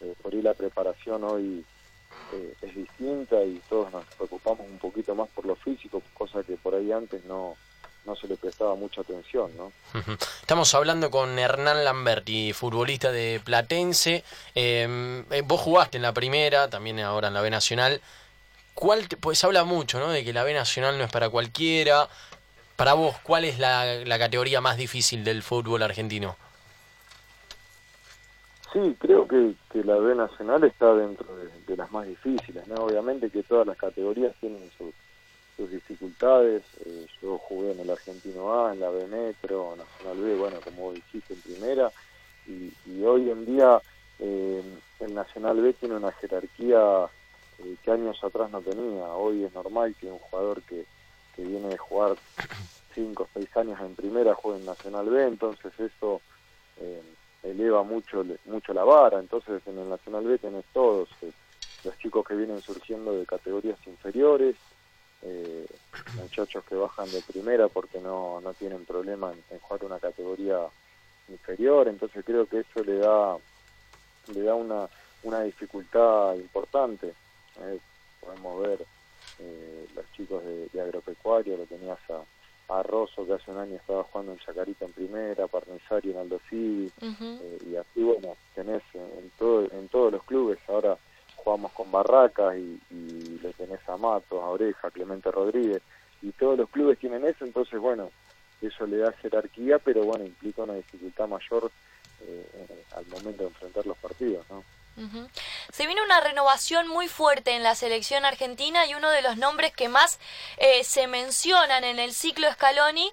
eh, 0.02 0.14
por 0.22 0.34
ahí 0.34 0.42
la 0.42 0.54
preparación 0.54 1.24
hoy 1.24 1.66
eh, 2.34 2.54
es 2.62 2.76
distinta 2.76 3.44
y 3.44 3.62
todos 3.68 3.92
nos 3.92 4.06
preocupamos 4.16 4.68
un 4.70 4.78
poquito 4.78 5.16
más 5.16 5.30
por 5.30 5.46
lo 5.46 5.56
físico, 5.56 6.02
cosa 6.14 6.44
que 6.44 6.56
por 6.58 6.76
ahí 6.76 6.92
antes 6.92 7.26
no, 7.26 7.56
no 8.10 8.16
se 8.16 8.28
le 8.28 8.36
prestaba 8.38 8.76
mucha 8.76 9.02
atención, 9.02 9.52
¿no? 9.56 9.72
Estamos 10.42 10.74
hablando 10.74 11.12
con 11.12 11.38
Hernán 11.38 11.86
Lamberti, 11.86 12.54
futbolista 12.54 13.12
de 13.12 13.40
Platense. 13.44 14.24
Eh, 14.56 15.24
vos 15.46 15.62
jugaste 15.62 15.98
en 15.98 16.04
la 16.04 16.14
primera, 16.14 16.70
también 16.70 17.00
ahora 17.00 17.28
en 17.28 17.36
la 17.36 17.42
B 17.42 17.50
Nacional. 17.50 18.02
¿cuál 18.80 19.08
pues 19.20 19.44
habla 19.44 19.66
mucho, 19.66 20.00
¿no? 20.00 20.10
De 20.10 20.24
que 20.24 20.32
la 20.32 20.44
B 20.44 20.54
Nacional 20.54 20.98
no 20.98 21.04
es 21.04 21.12
para 21.12 21.30
cualquiera. 21.30 22.08
Para 22.78 22.94
vos, 22.94 23.16
¿cuál 23.24 23.44
es 23.44 23.60
la, 23.60 24.06
la 24.06 24.18
categoría 24.18 24.62
más 24.62 24.78
difícil 24.78 25.26
del 25.26 25.44
fútbol 25.44 25.84
argentino? 25.84 26.38
Sí, 28.72 28.96
creo 29.00 29.28
que, 29.28 29.54
que 29.72 29.84
la 29.84 29.98
B 29.98 30.16
Nacional 30.16 30.64
está 30.64 30.94
dentro 30.94 31.28
de, 31.36 31.76
las 31.76 31.92
más 31.92 32.08
difíciles, 32.08 32.68
¿no? 32.68 32.76
Obviamente 32.76 33.30
que 33.30 33.44
todas 33.44 33.68
las 33.68 33.78
categorías 33.78 34.34
tienen 34.40 34.70
sus, 34.78 34.94
sus 35.60 35.70
dificultades. 35.72 36.64
Eh, 36.86 37.06
yo 37.22 37.38
jugué 37.38 37.74
en 37.74 37.82
el 37.82 37.90
Argentino 37.90 38.66
A, 38.66 38.74
en 38.74 38.80
la 38.80 38.90
B 38.90 39.08
Metro, 39.08 39.76
Nacional 39.76 40.24
B, 40.24 40.36
bueno, 40.36 40.58
como 40.64 40.94
dijiste, 40.94 41.34
en 41.34 41.42
primera. 41.42 41.92
Y, 42.48 42.72
y 42.86 43.04
hoy 43.04 43.30
en 43.30 43.46
día 43.46 43.82
eh, 44.20 44.64
el 45.02 45.14
Nacional 45.14 45.62
B 45.62 45.74
tiene 45.74 45.96
una 45.96 46.14
jerarquía 46.14 47.10
eh, 47.60 47.76
que 47.84 47.92
años 47.92 48.24
atrás 48.24 48.50
no 48.52 48.62
tenía. 48.62 49.06
Hoy 49.08 49.44
es 49.44 49.54
normal 49.54 49.94
que 50.00 50.08
un 50.08 50.20
jugador 50.20 50.62
que, 50.62 50.86
que 51.36 51.44
viene 51.44 51.68
de 51.68 51.78
jugar 51.78 52.16
5 52.96 53.24
o 53.24 53.28
6 53.34 53.58
años 53.58 53.82
en 53.82 53.96
primera 53.96 54.34
juegue 54.36 54.60
en 54.60 54.66
Nacional 54.66 55.10
B, 55.10 55.28
entonces 55.28 55.74
eso 55.78 56.22
eleva 57.44 57.84
mucho 57.84 58.26
mucho 58.46 58.74
la 58.74 58.86
vara. 58.86 59.20
Entonces 59.20 59.62
en 59.68 59.78
el 59.78 59.90
Nacional 59.90 60.24
B 60.24 60.38
tenés 60.38 60.64
todos, 60.72 61.10
los 61.84 61.98
chicos 61.98 62.26
que 62.26 62.36
vienen 62.36 62.62
surgiendo 62.62 63.14
de 63.14 63.26
categorías 63.26 63.78
inferiores, 63.86 64.56
eh, 65.24 65.66
muchachos 66.16 66.64
que 66.66 66.76
bajan 66.76 67.10
de 67.12 67.22
primera 67.22 67.68
porque 67.68 68.00
no, 68.00 68.40
no 68.42 68.54
tienen 68.54 68.86
problema 68.86 69.32
en, 69.32 69.44
en 69.50 69.60
jugar 69.60 69.86
una 69.86 70.00
categoría 70.00 70.60
inferior, 71.28 71.88
entonces 71.88 72.24
creo 72.26 72.46
que 72.46 72.60
eso 72.60 72.84
le 72.84 72.98
da 72.98 73.38
le 74.34 74.44
da 74.44 74.56
una, 74.56 74.88
una 75.24 75.42
dificultad 75.42 76.36
importante. 76.36 77.14
Eh, 77.62 77.80
podemos 78.20 78.62
ver 78.62 78.86
eh, 79.40 79.88
los 79.96 80.12
chicos 80.14 80.44
de, 80.44 80.68
de, 80.72 80.82
agropecuario, 80.82 81.58
lo 81.58 81.66
tenías 81.66 82.00
a, 82.10 82.78
a 82.78 82.84
Rosso 82.84 83.26
que 83.26 83.34
hace 83.34 83.52
un 83.52 83.58
año 83.58 83.76
estaba 83.76 84.04
jugando 84.04 84.34
en 84.34 84.40
Chacarita 84.40 84.86
en 84.86 84.94
primera, 84.94 85.48
Parnizari 85.48 86.12
en 86.12 86.18
Aldo 86.18 86.40
Civi, 86.50 86.92
uh 87.02 87.06
-huh. 87.06 87.40
eh, 87.42 87.60
y 87.72 87.76
así 87.76 88.04
bueno, 88.04 88.36
tenés 88.54 88.84
en, 88.94 89.32
todo, 89.38 89.68
en 89.72 89.88
todos 89.90 90.12
los 90.12 90.24
clubes, 90.24 90.60
ahora 90.68 90.98
jugamos 91.44 91.72
con 91.74 91.92
Barracas 91.92 92.56
y, 92.56 92.80
y 92.92 93.40
le 93.42 93.54
tenés 93.54 93.88
a 93.88 93.98
Matos, 93.98 94.42
a 94.42 94.48
Oreja, 94.48 94.92
Clemente 94.92 95.32
Rodríguez, 95.32 95.82
y 96.22 96.32
todos 96.32 96.58
los 96.58 96.70
clubes 96.70 97.00
tienen 97.00 97.26
eso, 97.26 97.46
entonces 97.46 97.80
bueno, 97.80 98.12
eso 98.62 98.86
le 98.86 98.98
da 98.98 99.12
jerarquía, 99.14 99.80
pero 99.80 100.04
bueno, 100.04 100.26
implica 100.26 100.64
una 100.64 100.74
dificultad 100.74 101.28
mayor 101.28 101.72
eh, 102.22 102.84
al 102.96 103.06
momento 103.08 103.44
de 103.44 103.50
enfrentar 103.50 103.86
los 103.86 103.98
partidos, 103.98 104.46
¿no? 104.50 104.64
Se 105.72 105.86
viene 105.86 106.04
una 106.04 106.20
renovación 106.20 106.90
muy 106.90 107.08
fuerte 107.08 107.52
en 107.52 107.64
la 107.64 107.74
selección 107.74 108.26
argentina 108.26 108.86
y 108.86 108.96
uno 108.96 109.10
de 109.10 109.22
los 109.22 109.38
nombres 109.38 109.72
que 109.72 109.88
más 109.88 110.20
eh, 110.58 110.84
se 110.84 111.08
mencionan 111.08 111.86
en 111.86 112.00
el 112.00 112.12
ciclo 112.12 112.52
Scaloni 112.52 113.10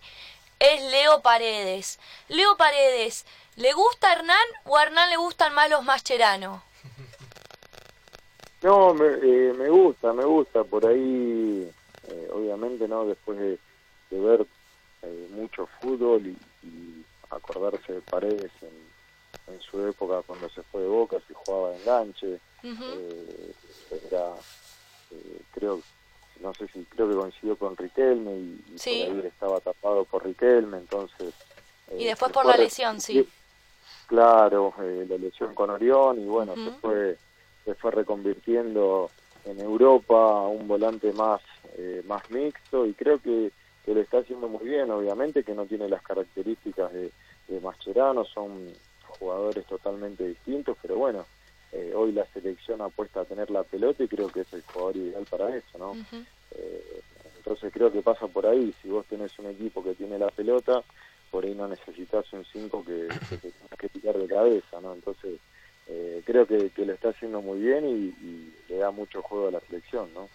es 0.58 0.82
Leo 0.90 1.22
Paredes. 1.22 2.00
Leo 2.26 2.56
Paredes, 2.56 3.24
¿le 3.54 3.72
gusta 3.72 4.12
Hernán 4.12 4.36
o 4.64 4.76
a 4.76 4.82
Hernán 4.82 5.10
le 5.10 5.16
gustan 5.16 5.54
más 5.54 5.70
los 5.70 5.84
Mascherano? 5.84 6.64
No, 8.62 8.94
me, 8.94 9.06
eh, 9.06 9.52
me 9.56 9.68
gusta, 9.68 10.12
me 10.12 10.24
gusta. 10.24 10.64
Por 10.64 10.86
ahí, 10.86 11.70
eh, 12.08 12.28
obviamente, 12.32 12.88
no 12.88 13.06
después 13.06 13.38
de, 13.38 13.58
de 14.10 14.20
ver 14.20 14.46
eh, 15.02 15.28
mucho 15.32 15.68
fútbol 15.80 16.26
y, 16.26 16.36
y, 16.66 17.04
acordarse 17.30 17.92
de 17.92 18.00
Paredes 18.02 18.52
en, 18.62 19.54
en, 19.54 19.60
su 19.60 19.84
época 19.86 20.22
cuando 20.26 20.48
se 20.48 20.62
fue 20.62 20.82
de 20.82 20.88
Boca, 20.88 21.16
si 21.26 21.34
jugaba 21.34 21.70
de 21.70 21.76
enganche, 21.78 22.40
uh 22.62 22.66
-huh. 22.66 23.54
era, 24.08 24.32
creo, 25.52 25.80
no 26.40 26.54
sé 26.54 26.68
si 26.68 26.84
creo 26.84 27.08
que 27.08 27.16
coincidió 27.16 27.56
con 27.56 27.76
Riquelme 27.76 28.32
y, 28.36 28.64
y 28.74 28.78
sí. 28.78 29.04
por 29.08 29.16
ahí 29.16 29.26
estaba 29.26 29.60
tapado 29.60 30.04
por 30.04 30.24
Riquelme, 30.24 30.78
entonces... 30.78 31.34
y 31.98 32.04
después 32.04 32.30
por 32.30 32.46
la 32.46 32.56
lesión, 32.56 33.00
sí. 33.00 33.28
Claro, 34.06 34.72
la 34.78 35.16
lesión 35.18 35.52
con 35.52 35.70
Orión 35.70 36.20
y 36.20 36.24
bueno, 36.26 36.52
uh 36.52 36.56
-huh. 36.56 36.74
se 36.74 36.80
fue 36.80 37.18
se 37.66 37.74
fue 37.74 37.90
reconvirtiendo 37.90 39.10
en 39.44 39.60
Europa 39.60 40.16
a 40.16 40.48
un 40.48 40.66
volante 40.66 41.12
más 41.12 41.42
eh, 41.76 42.02
más 42.06 42.30
mixto 42.30 42.86
y 42.86 42.94
creo 42.94 43.18
que, 43.18 43.50
que 43.84 43.92
lo 43.94 44.00
está 44.00 44.18
haciendo 44.18 44.48
muy 44.48 44.64
bien, 44.66 44.90
obviamente 44.90 45.44
que 45.44 45.54
no 45.54 45.66
tiene 45.66 45.88
las 45.88 46.02
características 46.02 46.92
de, 46.92 47.10
de 47.48 47.60
Mascherano, 47.60 48.24
son 48.24 48.72
jugadores 49.18 49.66
totalmente 49.66 50.26
distintos, 50.26 50.78
pero 50.80 50.96
bueno, 50.96 51.26
eh, 51.72 51.92
hoy 51.94 52.12
la 52.12 52.24
selección 52.26 52.80
apuesta 52.80 53.20
a 53.20 53.24
tener 53.24 53.50
la 53.50 53.64
pelota 53.64 54.04
y 54.04 54.08
creo 54.08 54.28
que 54.28 54.40
es 54.40 54.52
el 54.52 54.62
jugador 54.62 54.96
ideal 54.96 55.26
para 55.28 55.54
eso, 55.54 55.78
¿no? 55.78 55.90
Uh 55.90 55.96
-huh. 55.96 56.26
eh, 56.52 57.00
entonces 57.36 57.72
creo 57.72 57.92
que 57.92 58.02
pasa 58.02 58.26
por 58.28 58.46
ahí, 58.46 58.72
si 58.80 58.88
vos 58.88 59.04
tenés 59.06 59.38
un 59.38 59.46
equipo 59.46 59.82
que 59.82 59.94
tiene 59.94 60.18
la 60.18 60.28
pelota, 60.28 60.82
por 61.30 61.44
ahí 61.44 61.54
no 61.54 61.68
necesitas 61.68 62.32
un 62.32 62.44
5 62.44 62.84
que, 62.84 63.08
que 63.28 63.50
tengas 63.50 63.78
que 63.78 63.88
tirar 63.88 64.16
de 64.16 64.26
cabeza, 64.26 64.80
¿no? 64.80 64.94
Entonces 64.94 65.38
eh, 65.88 66.22
creo 66.24 66.46
que, 66.46 66.70
que, 66.70 66.84
lo 66.84 66.92
está 66.92 67.10
haciendo 67.10 67.40
muy 67.40 67.60
bien 67.60 67.86
y, 67.86 68.26
y, 68.26 68.52
le 68.68 68.78
da 68.78 68.90
mucho 68.90 69.22
juego 69.22 69.46
a 69.46 69.50
la 69.52 69.60
selección, 69.60 70.12
¿no? 70.12 70.28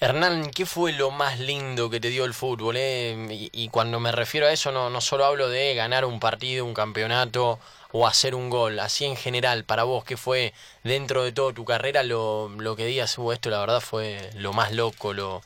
Hernán, 0.00 0.50
¿qué 0.50 0.66
fue 0.66 0.92
lo 0.92 1.12
más 1.12 1.38
lindo 1.38 1.88
que 1.88 2.00
te 2.00 2.08
dio 2.08 2.24
el 2.24 2.34
fútbol? 2.34 2.74
Eh? 2.76 3.14
Y, 3.30 3.50
y, 3.52 3.68
cuando 3.68 4.00
me 4.00 4.10
refiero 4.10 4.48
a 4.48 4.52
eso 4.52 4.72
no, 4.72 4.90
no 4.90 5.00
solo 5.00 5.24
hablo 5.24 5.48
de 5.48 5.76
ganar 5.76 6.04
un 6.04 6.18
partido, 6.18 6.64
un 6.64 6.74
campeonato 6.74 7.60
o 7.92 8.08
hacer 8.08 8.34
un 8.34 8.50
gol, 8.50 8.80
así 8.80 9.04
en 9.04 9.16
general, 9.16 9.64
para 9.64 9.84
vos, 9.84 10.04
¿qué 10.04 10.16
fue 10.16 10.52
dentro 10.82 11.22
de 11.22 11.30
toda 11.30 11.52
tu 11.52 11.64
carrera 11.64 12.02
lo, 12.02 12.48
lo 12.48 12.74
que 12.74 12.86
digas, 12.86 13.16
uh, 13.18 13.32
esto 13.32 13.50
la 13.50 13.60
verdad 13.60 13.80
fue 13.80 14.30
lo 14.36 14.52
más 14.52 14.72
loco, 14.72 15.12
lo 15.12 15.42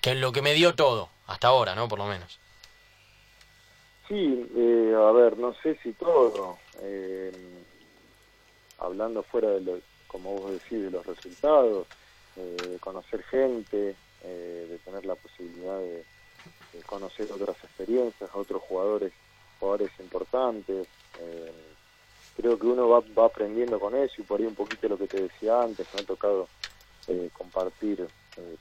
que, 0.00 0.14
lo 0.14 0.32
que 0.32 0.42
me 0.42 0.54
dio 0.54 0.74
todo, 0.74 1.10
hasta 1.26 1.48
ahora, 1.48 1.74
¿no? 1.74 1.88
Por 1.88 1.98
lo 1.98 2.06
menos. 2.06 2.38
Sí, 4.08 4.48
eh, 4.56 4.94
a 4.96 5.10
ver, 5.12 5.36
no 5.36 5.54
sé 5.62 5.78
si 5.82 5.92
todo. 5.92 6.58
Eh, 6.80 7.32
hablando 8.78 9.22
fuera 9.22 9.50
de 9.50 9.60
lo, 9.60 9.80
como 10.06 10.38
vos 10.38 10.52
decís, 10.52 10.82
de 10.82 10.90
los 10.90 11.04
resultados, 11.04 11.86
eh, 12.36 12.78
conocer 12.80 13.22
gente, 13.24 13.94
eh, 14.22 14.66
de 14.68 14.78
tener 14.78 15.04
la 15.06 15.14
posibilidad 15.14 15.78
de, 15.78 16.04
conocer 16.84 17.26
otras 17.32 17.56
experiencias, 17.64 18.28
otros 18.34 18.60
jugadores, 18.62 19.10
jugadores 19.58 19.90
importantes. 19.98 20.86
Eh, 21.20 21.52
creo 22.36 22.58
que 22.58 22.66
uno 22.66 22.88
va, 22.88 23.24
aprendiendo 23.24 23.80
con 23.80 23.96
eso 23.96 24.14
y 24.18 24.24
por 24.24 24.40
ahí 24.40 24.46
un 24.46 24.54
poquito 24.54 24.86
lo 24.86 24.98
que 24.98 25.06
te 25.06 25.22
decía 25.22 25.62
antes, 25.62 25.86
me 25.94 26.00
ha 26.02 26.04
tocado 26.04 26.48
compartir 27.32 28.06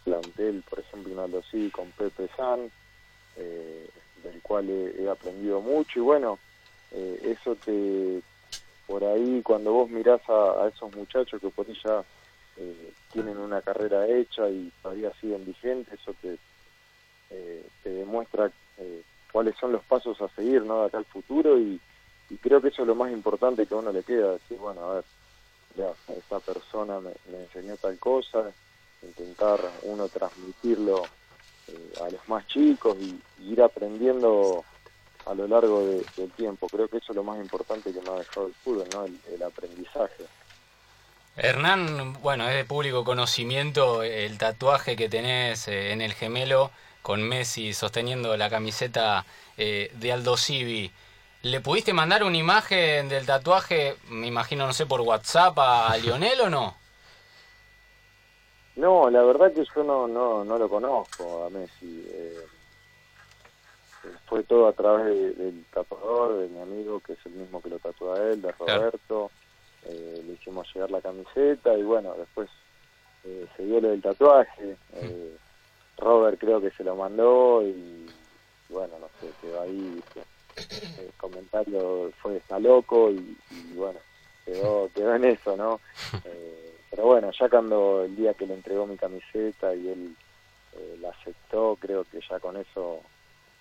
plantel, 0.04 0.64
por 0.70 0.80
ejemplo, 0.80 1.12
en 1.12 1.20
Aldo 1.20 1.44
con 1.74 1.92
Pepe 1.92 2.30
San, 2.38 2.72
del 3.36 4.42
cual 4.42 4.70
he, 4.70 5.10
aprendido 5.10 5.60
mucho 5.60 6.00
y 6.00 6.04
bueno, 6.04 6.40
eso 6.92 7.56
te, 7.66 8.22
por 8.88 9.04
ahí 9.04 9.42
cuando 9.42 9.74
vos 9.74 9.90
mirás 9.90 10.22
a, 10.30 10.68
esos 10.68 10.96
muchachos 10.96 11.42
que 11.42 11.50
por 11.50 11.68
ahí 11.68 11.78
eh, 12.58 12.94
tienen 13.12 13.38
una 13.38 13.62
carrera 13.62 14.08
hecha 14.08 14.50
y 14.50 14.72
todavía 14.82 15.12
siguen 15.20 15.46
vigentes, 15.46 16.00
eso 16.00 16.14
te, 16.22 16.38
eh, 17.32 17.66
te 17.84 17.90
demuestra 17.90 18.52
eh, 18.78 19.02
cuáles 19.32 19.56
son 19.58 19.72
los 19.72 19.84
pasos 19.84 20.22
a 20.22 20.30
seguir 20.30 20.64
¿no? 20.64 20.82
de 20.82 20.88
acá 20.88 20.98
al 20.98 21.06
futuro 21.06 21.60
y, 21.60 21.80
creo 22.42 22.60
que 22.62 22.70
eso 22.70 22.82
es 22.82 22.88
lo 22.88 22.96
más 22.96 23.12
importante 23.12 23.66
que 23.66 23.74
a 23.74 23.78
uno 23.78 23.92
le 23.92 24.04
queda, 24.04 24.34
decir, 24.34 24.58
bueno, 24.58 24.82
a 24.82 24.96
ver, 24.96 25.04
ya, 25.76 25.92
esta 26.16 26.40
persona 26.40 27.00
me, 27.00 27.12
me 27.32 27.44
enseñó 27.44 27.78
tal 27.78 28.00
cosa, 28.00 28.52
intentar 29.04 29.60
uno 29.84 30.08
transmitirlo 30.08 31.04
eh, 31.68 31.94
a 32.02 32.10
los 32.10 32.28
más 32.28 32.48
chicos 32.48 32.98
y, 33.00 33.20
y 33.40 33.54
ir 33.54 33.62
aprendiendo 33.62 34.64
a 35.26 35.34
lo 35.34 35.48
largo 35.48 35.86
de, 35.86 36.06
del 36.18 36.32
tiempo. 36.32 36.68
Creo 36.68 36.88
que 36.88 36.98
eso 36.98 37.12
es 37.12 37.16
lo 37.16 37.24
más 37.24 37.38
importante 37.38 37.92
que 37.92 38.02
me 38.02 38.10
ha 38.10 38.20
dejado 38.20 38.48
el 38.48 38.54
fútbol, 38.54 38.88
¿no? 38.94 39.06
el, 39.06 39.20
el 39.34 39.44
aprendizaje. 39.44 40.26
Hernán, 41.38 42.14
bueno, 42.22 42.48
es 42.48 42.56
de 42.56 42.64
público 42.64 43.04
conocimiento 43.04 44.04
el 44.04 44.38
tatuaje 44.38 44.96
que 44.96 45.10
tenés 45.10 45.68
eh, 45.68 45.92
en 45.92 46.02
el 46.02 46.14
gemelo 46.14 46.72
con 47.02 47.22
Messi 47.22 47.74
sosteniendo 47.74 48.38
la 48.38 48.50
camiseta 48.50 49.26
eh, 49.58 49.92
de 49.96 50.12
Aldo 50.14 50.38
Civi. 50.38 50.92
¿Le 51.42 51.60
pudiste 51.60 51.94
mandar 51.94 52.24
una 52.24 52.38
imagen 52.38 53.10
del 53.10 53.26
tatuaje, 53.26 53.98
me 54.10 54.28
imagino, 54.28 54.66
no 54.66 54.74
sé, 54.74 54.86
por 54.86 55.02
WhatsApp 55.02 55.60
a, 55.60 55.88
a 55.90 55.98
Lionel 55.98 56.42
o 56.42 56.50
no? 56.50 56.76
No, 58.76 59.10
la 59.10 59.22
verdad 59.22 59.54
que 59.54 59.64
yo 59.64 59.84
no, 59.86 60.06
no, 60.06 60.44
no 60.44 60.58
lo 60.58 60.68
conozco 60.68 61.46
a 61.46 61.50
Messi. 61.50 62.06
Eh, 62.10 62.46
fue 64.26 64.44
todo 64.44 64.68
a 64.68 64.74
través 64.74 65.06
de, 65.06 65.34
del 65.34 65.66
tatuador, 65.74 66.40
de 66.40 66.48
mi 66.50 66.60
amigo, 66.60 67.00
que 67.00 67.14
es 67.14 67.26
el 67.26 67.34
mismo 67.34 67.62
que 67.62 67.70
lo 67.70 67.80
tatúa 67.80 68.18
él, 68.30 68.42
de 68.42 68.52
Roberto. 68.52 69.32
Eh, 69.84 70.24
le 70.26 70.34
hicimos 70.34 70.68
llegar 70.74 70.90
la 70.90 71.02
camiseta 71.02 71.78
y 71.78 71.84
bueno, 71.84 72.16
después 72.18 72.50
eh, 73.24 73.46
se 73.56 73.66
dio 73.66 73.80
lo 73.80 73.90
del 73.90 74.02
tatuaje. 74.02 74.78
Eh, 74.94 75.38
Robert 75.98 76.40
creo 76.40 76.60
que 76.60 76.72
se 76.72 76.84
lo 76.84 76.96
mandó 76.96 77.62
y 77.64 78.08
bueno, 78.70 78.94
no 79.00 79.08
sé, 79.20 79.32
quedó 79.42 79.62
ahí. 79.62 80.02
El 81.00 81.12
comentario 81.18 82.12
fue 82.22 82.38
está 82.38 82.60
loco 82.60 83.12
y, 83.12 83.38
y 83.52 83.74
bueno, 83.76 84.00
quedó, 84.46 84.90
quedó 84.94 85.16
en 85.16 85.26
eso, 85.26 85.56
¿no? 85.56 85.80
Eh, 86.26 86.74
pero 86.90 87.08
bueno, 87.08 87.30
ya 87.38 87.50
cuando 87.50 88.06
el 88.06 88.16
día 88.16 88.34
que 88.34 88.48
le 88.48 88.54
entregó 88.54 88.88
mi 88.88 88.96
camiseta 88.96 89.76
y 89.76 89.90
él 89.90 90.16
eh, 90.74 90.98
la 91.02 91.10
aceptó, 91.10 91.78
creo 91.80 92.06
que 92.06 92.20
ya 92.30 92.40
con 92.40 92.56
eso 92.56 93.02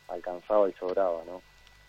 alcanzaba 0.08 0.68
y 0.68 0.72
sobraba, 0.74 1.22
¿no? 1.26 1.42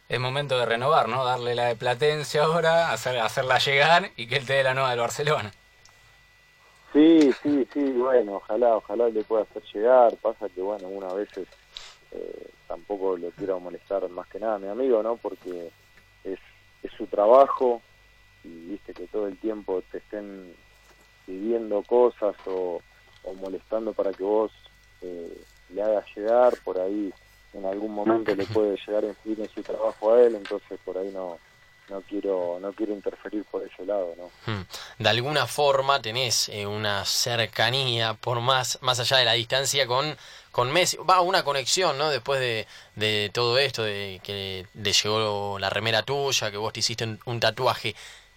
Es 0.08 0.20
momento 0.20 0.58
de 0.60 0.66
renovar, 0.66 1.10
¿no? 1.10 1.26
Darle 1.26 1.56
la 1.56 1.66
de 1.66 1.76
Platense 1.76 2.40
ahora, 2.40 2.92
hacer, 2.92 3.18
hacerla 3.18 3.58
llegar 3.58 4.12
y 4.16 4.28
que 4.28 4.38
él 4.38 4.46
te 4.46 4.54
dé 4.54 4.64
la 4.64 4.74
nueva 4.74 4.92
del 4.92 5.00
Barcelona. 5.00 5.52
Sí, 6.94 7.32
sí, 7.42 7.68
sí, 7.74 7.92
bueno, 7.92 8.36
ojalá, 8.36 8.76
ojalá 8.78 9.10
le 9.10 9.24
pueda 9.24 9.44
hacer 9.44 9.64
llegar. 9.74 10.16
Pasa 10.18 10.48
que, 10.48 10.62
bueno, 10.62 10.88
una 10.88 11.12
veces 11.14 11.48
eh, 12.12 12.48
tampoco 12.68 13.18
lo 13.18 13.32
quiero 13.32 13.60
molestar 13.60 14.08
más 14.10 14.28
que 14.28 14.40
nada 14.40 14.56
a 14.56 14.60
mi 14.60 14.68
amigo, 14.68 15.02
¿no? 15.02 15.18
Porque 15.18 15.72
es, 16.24 16.40
es 16.84 16.92
su 16.96 17.08
trabajo 17.08 17.82
y 18.44 18.70
viste 18.70 18.94
que 18.94 19.08
todo 19.08 19.28
el 19.28 19.38
tiempo 19.40 19.82
te 19.92 19.98
estén 19.98 20.56
pidiendo 21.26 21.82
cosas 21.82 22.36
o, 22.46 22.80
o 23.24 23.34
molestando 23.34 23.92
para 23.92 24.14
que 24.14 24.24
vos 24.24 24.52
eh, 25.02 25.36
le 25.70 25.82
hagas 25.82 26.06
llegar, 26.16 26.54
por 26.64 26.80
ahí 26.80 27.12
en 27.56 27.66
algún 27.66 27.94
momento 27.94 28.36
le 28.36 28.46
puede 28.46 28.78
llegar 28.86 29.04
a 29.06 29.08
influir 29.08 29.40
en 29.40 29.50
su 29.50 29.64
trabajo 29.64 30.14
a 30.14 30.22
él, 30.22 30.36
entonces 30.36 30.80
por 30.84 30.98
ahí 30.98 31.10
no 31.12 31.38
no 31.88 32.02
quiero 32.02 32.58
no 32.60 32.74
quiero 32.74 32.94
interferir 32.94 33.44
por 33.46 33.64
ese 33.64 33.86
lado, 33.86 34.16
¿no? 34.18 34.32
Hmm. 34.52 34.64
De 34.98 35.10
alguna 35.10 35.46
forma 35.46 36.02
tenés 36.02 36.50
eh, 36.50 36.66
una 36.66 37.06
cercanía 37.06 38.16
por 38.16 38.42
más 38.42 38.80
más 38.82 39.00
allá 39.00 39.18
de 39.18 39.26
la 39.26 39.34
distancia 39.34 39.86
con 39.86 40.18
con 40.52 40.72
Messi, 40.72 40.98
va 40.98 41.20
una 41.20 41.44
conexión, 41.44 41.98
¿no? 41.98 42.10
Después 42.10 42.40
de, 42.40 42.66
de 42.96 43.30
todo 43.34 43.58
esto, 43.58 43.84
de 43.84 44.22
que 44.24 44.66
le 44.74 44.94
llegó 44.94 45.60
la 45.60 45.70
remera 45.70 46.02
tuya, 46.04 46.50
que 46.50 46.56
vos 46.56 46.72
te 46.72 46.80
hiciste 46.80 47.04
un, 47.04 47.20
un 47.26 47.42
tatuaje. 47.42 47.94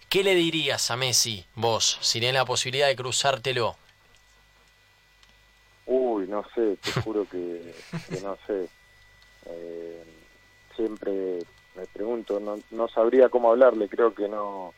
¿Qué 0.09 0.21
le 0.23 0.35
dirías 0.35 0.91
a 0.91 0.97
Messi, 0.97 1.45
vos, 1.55 1.97
si 2.01 2.19
tenés 2.19 2.33
la 2.33 2.43
posibilidad 2.43 2.87
de 2.87 2.97
cruzártelo? 2.97 3.77
Uy, 5.85 6.27
no 6.27 6.43
sé, 6.53 6.75
te 6.83 6.91
juro 7.01 7.25
que, 7.29 7.73
que 8.09 8.19
no 8.21 8.37
sé. 8.45 8.67
Eh, 9.51 10.03
siempre 10.75 11.45
me 11.75 11.87
pregunto, 11.87 12.39
no, 12.39 12.61
no 12.69 12.87
sabría 12.87 13.29
cómo 13.29 13.49
hablarle, 13.51 13.89
creo 13.89 14.13
que 14.13 14.27
no 14.27 14.75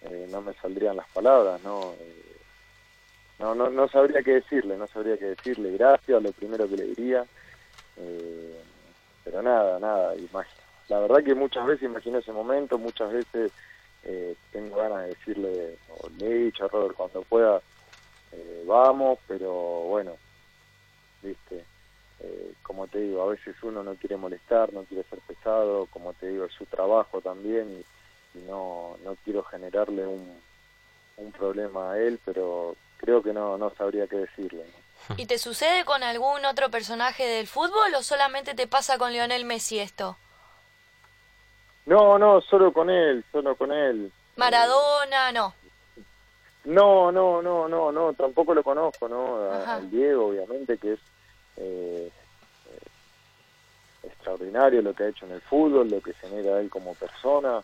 eh, 0.00 0.26
no 0.28 0.40
me 0.42 0.54
saldrían 0.54 0.96
las 0.96 1.08
palabras, 1.10 1.60
no, 1.62 1.96
eh, 2.00 2.36
no 3.38 3.54
no 3.54 3.70
no 3.70 3.88
sabría 3.88 4.22
qué 4.22 4.34
decirle, 4.34 4.76
no 4.76 4.86
sabría 4.88 5.18
qué 5.18 5.26
decirle, 5.26 5.72
gracias, 5.72 6.22
lo 6.22 6.32
primero 6.32 6.68
que 6.68 6.76
le 6.76 6.86
diría, 6.86 7.26
eh, 7.96 8.64
pero 9.24 9.42
nada, 9.42 9.78
nada, 9.78 10.14
imag- 10.16 10.46
la 10.88 11.00
verdad 11.00 11.24
que 11.24 11.34
muchas 11.34 11.66
veces 11.66 11.82
imagino 11.84 12.18
ese 12.18 12.32
momento, 12.32 12.78
muchas 12.78 13.12
veces 13.12 13.52
eh, 14.02 14.36
tengo 14.50 14.76
ganas 14.76 15.02
de 15.02 15.08
decirle, 15.08 15.78
o 15.88 16.08
le 16.10 16.26
he 16.26 16.34
dicho 16.44 16.64
a 16.64 16.68
Robert, 16.68 16.94
cuando 16.94 17.22
pueda, 17.24 17.62
eh, 18.32 18.62
vamos, 18.66 19.18
pero 19.26 19.52
bueno, 19.88 20.18
viste, 21.22 21.66
eh, 22.20 22.52
como 22.62 22.86
te 22.86 23.00
digo, 23.00 23.22
a 23.22 23.26
veces 23.26 23.56
uno 23.62 23.82
no 23.82 23.94
quiere 23.94 24.16
molestar, 24.16 24.72
no 24.72 24.84
quiere 24.84 25.04
ser 25.04 25.18
pesado, 25.20 25.86
como 25.86 26.12
te 26.14 26.28
digo, 26.28 26.44
es 26.44 26.52
su 26.52 26.66
trabajo 26.66 27.20
también 27.20 27.70
y, 28.34 28.38
y 28.38 28.42
no, 28.42 28.96
no 29.04 29.16
quiero 29.24 29.42
generarle 29.44 30.06
un, 30.06 30.40
un 31.16 31.32
problema 31.32 31.92
a 31.92 31.98
él, 31.98 32.18
pero 32.24 32.76
creo 32.96 33.22
que 33.22 33.32
no, 33.32 33.58
no 33.58 33.70
sabría 33.70 34.06
qué 34.06 34.16
decirle. 34.16 34.64
¿no? 34.64 35.14
¿Y 35.16 35.26
te 35.26 35.38
sucede 35.38 35.84
con 35.84 36.02
algún 36.02 36.44
otro 36.44 36.70
personaje 36.70 37.24
del 37.24 37.46
fútbol 37.46 37.94
o 37.94 38.02
solamente 38.02 38.54
te 38.54 38.66
pasa 38.66 38.98
con 38.98 39.12
Lionel 39.12 39.44
Messi 39.44 39.78
esto? 39.78 40.16
No, 41.84 42.18
no, 42.18 42.40
solo 42.40 42.72
con 42.72 42.90
él, 42.90 43.24
solo 43.30 43.54
con 43.54 43.70
él. 43.72 44.10
Maradona, 44.36 45.30
no. 45.32 45.54
No, 46.64 47.12
no, 47.12 47.40
no, 47.40 47.68
no, 47.68 47.92
no, 47.92 48.12
tampoco 48.14 48.52
lo 48.52 48.64
conozco, 48.64 49.08
¿no? 49.08 49.36
A-. 49.36 49.76
Al 49.76 49.90
Diego, 49.90 50.26
obviamente, 50.26 50.78
que 50.78 50.94
es 50.94 51.00
eh, 51.56 52.10
eh, 52.10 54.06
extraordinario 54.08 54.82
lo 54.82 54.94
que 54.94 55.04
ha 55.04 55.08
hecho 55.08 55.26
en 55.26 55.32
el 55.32 55.40
fútbol, 55.40 55.90
lo 55.90 56.00
que 56.00 56.14
genera 56.14 56.60
él 56.60 56.70
como 56.70 56.94
persona, 56.94 57.62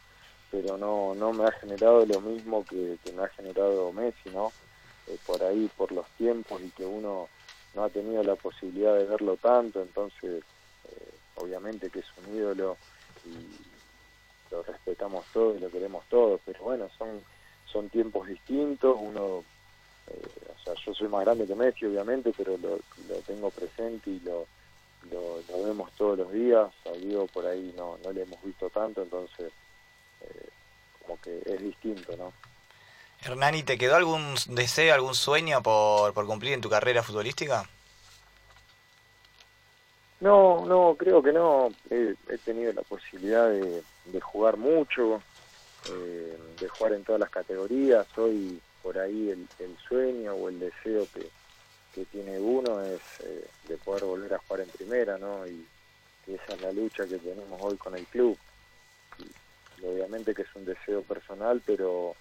pero 0.51 0.77
no, 0.77 1.15
no 1.15 1.33
me 1.33 1.45
ha 1.45 1.53
generado 1.53 2.05
lo 2.07 2.21
mismo 2.21 2.65
que, 2.65 2.99
que 3.05 3.13
me 3.13 3.25
ha 3.25 3.29
generado 3.29 3.93
Messi, 3.93 4.31
¿no? 4.31 4.53
Eh, 5.09 5.19
por 5.27 5.43
ahí, 5.43 5.71
por 5.77 5.93
los 5.93 6.07
tiempos 6.19 6.61
y 6.63 6.71
que 6.71 6.85
uno 6.85 7.29
no 7.75 7.85
ha 7.85 7.89
tenido 7.89 8.23
la 8.23 8.37
posibilidad 8.37 8.95
de 8.97 9.05
verlo 9.05 9.37
tanto, 9.37 9.81
entonces, 9.81 10.45
obviamente 11.37 11.89
que 11.89 12.01
es 12.01 12.07
un 12.19 12.37
ídolo 12.37 12.77
y 13.25 14.53
lo 14.53 14.63
respetamos 14.63 15.25
todos 15.33 15.57
y 15.57 15.61
lo 15.61 15.71
queremos 15.71 16.05
todos, 16.11 16.41
pero 16.45 16.63
bueno, 16.65 16.91
son 16.99 17.23
son 17.73 17.89
tiempos 17.89 18.29
distintos, 18.29 18.97
uno, 19.01 19.45
o 20.55 20.65
sea, 20.65 20.75
yo 20.85 20.95
soy 20.95 21.09
más 21.09 21.25
grande 21.25 21.47
que 21.47 21.55
Messi, 21.55 21.87
obviamente, 21.87 22.33
pero 22.37 22.57
lo, 22.59 22.79
lo 23.09 23.17
tengo 23.27 23.51
presente 23.51 24.11
y 24.11 24.21
lo, 24.21 24.47
lo, 25.11 25.41
lo 25.49 25.65
vemos 25.65 25.91
todos 25.93 26.19
los 26.19 26.33
días, 26.33 26.71
a 26.87 26.93
Diego 26.93 27.27
por 27.27 27.47
ahí 27.47 27.73
no, 27.77 27.99
no 28.05 28.13
le 28.13 28.23
hemos 28.23 28.43
visto 28.43 28.71
tanto, 28.71 29.03
entonces, 29.03 29.53
eh, 30.23 30.49
como 31.01 31.21
que 31.21 31.43
es 31.45 31.63
distinto, 31.63 32.17
¿no? 32.17 32.33
Hernani, 33.25 33.63
¿te 33.63 33.79
quedó 33.79 33.95
algún 33.95 34.35
deseo, 34.49 34.95
algún 34.95 35.15
sueño 35.15 35.63
por, 35.63 36.13
por 36.13 36.27
cumplir 36.27 36.55
en 36.55 36.61
tu 36.61 36.69
carrera 36.69 37.03
futbolística? 37.03 37.69
No, 40.21 40.65
no, 40.67 40.97
creo 40.97 41.23
que 41.23 41.33
no. 41.33 41.69
He, 41.91 42.15
he 42.29 42.39
tenido 42.39 42.73
la 42.73 42.83
posibilidad 42.83 43.49
de, 43.49 43.83
de 44.07 44.21
jugar 44.21 44.57
mucho, 44.57 45.23
eh, 45.89 46.39
de 46.61 46.69
jugar 46.69 46.93
en 46.95 47.05
todas 47.05 47.21
las 47.21 47.31
categorías. 47.31 48.07
Hoy 48.17 48.61
por 48.83 48.99
ahí 48.99 49.31
el, 49.31 49.47
el 49.59 49.77
sueño 49.89 50.35
o 50.35 50.49
el 50.49 50.59
deseo 50.59 51.07
que, 51.15 51.29
que 51.95 52.05
tiene 52.07 52.39
uno 52.39 52.83
es 52.83 53.01
eh, 53.25 53.45
de 53.69 53.77
poder 53.77 54.05
volver 54.05 54.35
a 54.35 54.39
jugar 54.39 54.63
en 54.63 54.69
primera, 54.69 55.19
¿no? 55.19 55.47
Y, 55.47 55.65
esa 56.27 56.55
es 56.55 56.63
la 56.63 56.73
lucha 56.73 57.05
que 57.05 57.19
tenemos 57.19 57.61
hoy 57.61 57.77
con 57.77 57.97
el 57.97 58.07
club. 58.07 58.39
Obviamente 59.83 60.33
que 60.33 60.43
es 60.43 60.55
un 60.55 60.65
deseo 60.65 61.03
personal, 61.03 61.61
pero 61.67 62.15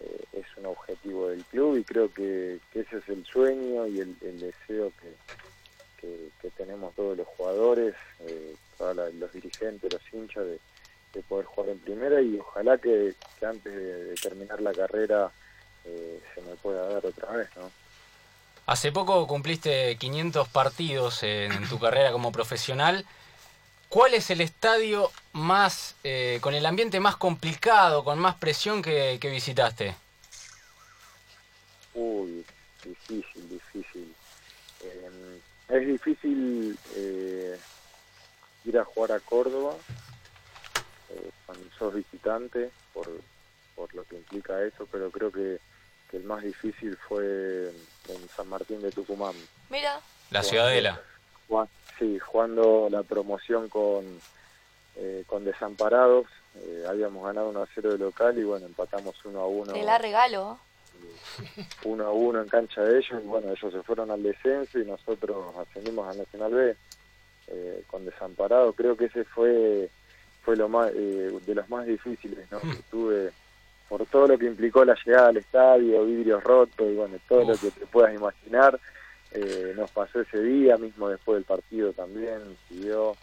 eh, 0.00 0.24
es 0.32 0.46
un 0.56 0.64
objetivo 0.66 1.28
del 1.28 1.44
club 1.44 1.76
y 1.76 1.84
creo 1.84 2.10
que, 2.10 2.58
ese 2.72 2.96
es 2.96 3.08
el 3.10 3.26
sueño 3.26 3.86
y 3.86 4.00
el, 4.00 4.40
deseo 4.40 4.90
que, 4.98 5.12
que, 6.00 6.30
que 6.40 6.50
tenemos 6.50 6.94
todos 6.94 7.14
los 7.18 7.26
jugadores, 7.28 7.94
eh, 8.20 8.56
todos 8.78 8.96
los 9.14 9.32
dirigentes, 9.34 9.92
los 9.92 10.14
hinchas, 10.14 10.46
de, 10.46 10.58
de 11.12 11.22
poder 11.22 11.46
jugar 11.46 11.70
en 11.70 11.78
primera 11.78 12.20
y 12.20 12.38
ojalá 12.38 12.78
que, 12.78 13.14
antes 13.42 13.74
de 13.74 14.14
terminar 14.14 14.60
la 14.60 14.72
carrera 14.72 15.30
eh, 15.84 16.20
se 16.34 16.40
me 16.42 16.54
pueda 16.56 16.88
dar 16.88 17.04
otra 17.04 17.30
vez, 17.32 17.48
¿no? 17.56 17.70
Hace 18.66 18.92
poco 18.92 19.26
cumpliste 19.26 19.96
500 19.96 20.48
partidos 20.48 21.22
en, 21.24 21.68
tu 21.68 21.78
carrera 21.78 22.12
como 22.12 22.30
profesional. 22.30 23.04
¿Cuál 23.88 24.14
es 24.14 24.30
el 24.30 24.40
estadio 24.40 25.10
más, 25.32 25.96
eh, 26.04 26.38
con 26.40 26.54
el 26.54 26.64
ambiente 26.64 27.00
más 27.00 27.16
complicado, 27.16 28.04
con 28.04 28.18
más 28.18 28.36
presión 28.36 28.80
que, 28.80 29.18
que 29.20 29.30
visitaste? 29.30 29.94
Uy, 31.94 32.44
difícil, 32.84 33.48
difícil. 33.48 34.14
Eh, 34.82 35.40
es 35.68 35.86
difícil 35.86 36.78
eh, 36.96 37.58
ir 38.64 38.78
a 38.78 38.84
jugar 38.84 39.12
a 39.12 39.20
Córdoba 39.20 39.74
eh, 41.10 41.30
cuando 41.46 41.64
sos 41.78 41.94
visitante, 41.94 42.70
por, 42.92 43.08
por 43.74 43.94
lo 43.94 44.04
que 44.04 44.16
implica 44.16 44.62
eso, 44.62 44.86
pero 44.90 45.10
creo 45.10 45.30
que, 45.30 45.58
que 46.12 46.18
el 46.18 46.24
más 46.24 46.42
difícil 46.42 46.96
fue 47.08 47.72
en 48.08 48.28
San 48.36 48.46
Martín 48.46 48.82
de 48.82 48.92
Tucumán. 48.92 49.32
Mira, 49.70 49.98
La 50.30 50.42
Ciudadela. 50.42 51.00
Sí, 51.98 52.18
jugando 52.18 52.88
la 52.90 53.02
promoción 53.02 53.68
con, 53.68 54.04
eh, 54.96 55.24
con 55.26 55.44
Desamparados. 55.44 56.26
Eh, 56.56 56.84
habíamos 56.88 57.24
ganado 57.24 57.48
1 57.48 57.62
a 57.62 57.68
0 57.74 57.92
de 57.92 57.98
local 57.98 58.38
y 58.38 58.44
bueno, 58.44 58.66
empatamos 58.66 59.14
1 59.24 59.40
a 59.40 59.46
1. 59.46 59.72
te 59.72 59.82
la 59.82 59.98
regalo. 59.98 60.58
1 61.84 62.04
a 62.04 62.10
1 62.10 62.42
en 62.42 62.48
cancha 62.48 62.82
de 62.82 62.98
ellos 62.98 63.22
y 63.22 63.26
bueno, 63.26 63.50
ellos 63.50 63.72
se 63.72 63.82
fueron 63.82 64.10
al 64.10 64.22
descenso 64.22 64.78
y 64.78 64.84
nosotros 64.84 65.54
ascendimos 65.56 66.08
al 66.08 66.18
Nacional 66.18 66.52
B 66.52 66.76
eh, 67.48 67.84
con 67.86 68.04
Desamparado. 68.04 68.74
Creo 68.74 68.96
que 68.96 69.06
ese 69.06 69.24
fue 69.24 69.88
fue 70.44 70.56
lo 70.56 70.68
más 70.68 70.90
eh, 70.94 71.30
de 71.46 71.54
los 71.54 71.68
más 71.70 71.86
difíciles 71.86 72.50
¿no? 72.50 72.60
que 72.60 72.82
tuve 72.90 73.32
por 73.92 74.06
todo 74.06 74.26
lo 74.26 74.38
que 74.38 74.46
implicó 74.46 74.86
la 74.86 74.96
llegada 75.04 75.28
al 75.28 75.36
estadio, 75.36 76.06
vidrios 76.06 76.42
rotos 76.42 76.88
y 76.90 76.94
bueno, 76.94 77.18
todo 77.28 77.44
lo 77.44 77.58
que 77.58 77.70
te 77.70 77.84
puedas 77.84 78.14
imaginar. 78.14 78.80
Eh, 79.32 79.74
nos 79.76 79.90
pasó 79.90 80.22
ese 80.22 80.42
día, 80.42 80.78
mismo 80.78 81.10
después 81.10 81.36
del 81.36 81.44
partido 81.44 81.92
también, 81.92 82.38
siguió. 82.70 83.14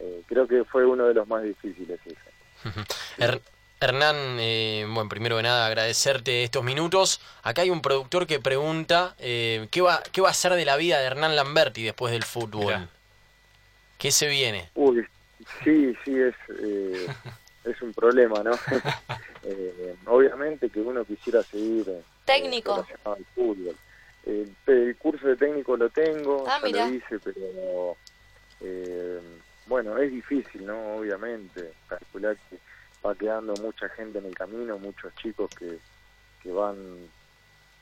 Eh, 0.00 0.22
creo 0.26 0.48
que 0.48 0.64
fue 0.64 0.86
uno 0.86 1.04
de 1.04 1.12
los 1.12 1.28
más 1.28 1.42
difíciles 1.42 2.00
ese. 2.06 3.40
Hernán, 3.80 4.16
eh, 4.38 4.86
bueno, 4.88 5.10
primero 5.10 5.36
de 5.36 5.42
nada 5.42 5.66
agradecerte 5.66 6.42
estos 6.42 6.64
minutos. 6.64 7.20
Acá 7.42 7.60
hay 7.60 7.68
un 7.68 7.82
productor 7.82 8.26
que 8.26 8.40
pregunta 8.40 9.14
eh, 9.18 9.68
¿qué, 9.70 9.82
va, 9.82 10.02
qué 10.10 10.22
va 10.22 10.30
a 10.30 10.34
ser 10.34 10.54
de 10.54 10.64
la 10.64 10.78
vida 10.78 11.00
de 11.00 11.04
Hernán 11.04 11.36
Lamberti 11.36 11.82
después 11.82 12.14
del 12.14 12.22
fútbol. 12.22 12.64
Mirá. 12.64 12.88
¿Qué 13.98 14.10
se 14.10 14.26
viene? 14.28 14.70
Uy, 14.74 15.06
sí, 15.62 15.94
sí, 16.02 16.18
es, 16.18 16.34
eh, 16.62 17.08
es 17.64 17.80
un 17.82 17.92
problema, 17.92 18.42
¿no? 18.42 18.52
Eh, 19.46 19.94
obviamente 20.06 20.70
que 20.70 20.80
uno 20.80 21.04
quisiera 21.04 21.42
seguir 21.42 21.86
eh, 21.90 22.02
Técnico. 22.24 22.86
al 23.04 23.22
fútbol. 23.34 23.76
El, 24.24 24.56
el 24.66 24.96
curso 24.96 25.28
de 25.28 25.36
técnico 25.36 25.76
lo 25.76 25.90
tengo, 25.90 26.46
Ah, 26.48 26.58
ya 26.66 26.86
lo 26.86 26.94
hice, 26.94 27.18
pero 27.18 27.94
eh, 28.62 29.20
bueno, 29.66 29.98
es 29.98 30.10
difícil, 30.10 30.64
¿no? 30.64 30.96
Obviamente, 30.96 31.74
calcular 31.86 32.38
que 32.48 32.56
va 33.06 33.14
quedando 33.14 33.52
mucha 33.60 33.86
gente 33.90 34.18
en 34.18 34.24
el 34.24 34.34
camino, 34.34 34.78
muchos 34.78 35.14
chicos 35.16 35.50
que, 35.58 35.78
que 36.42 36.50
van 36.50 36.76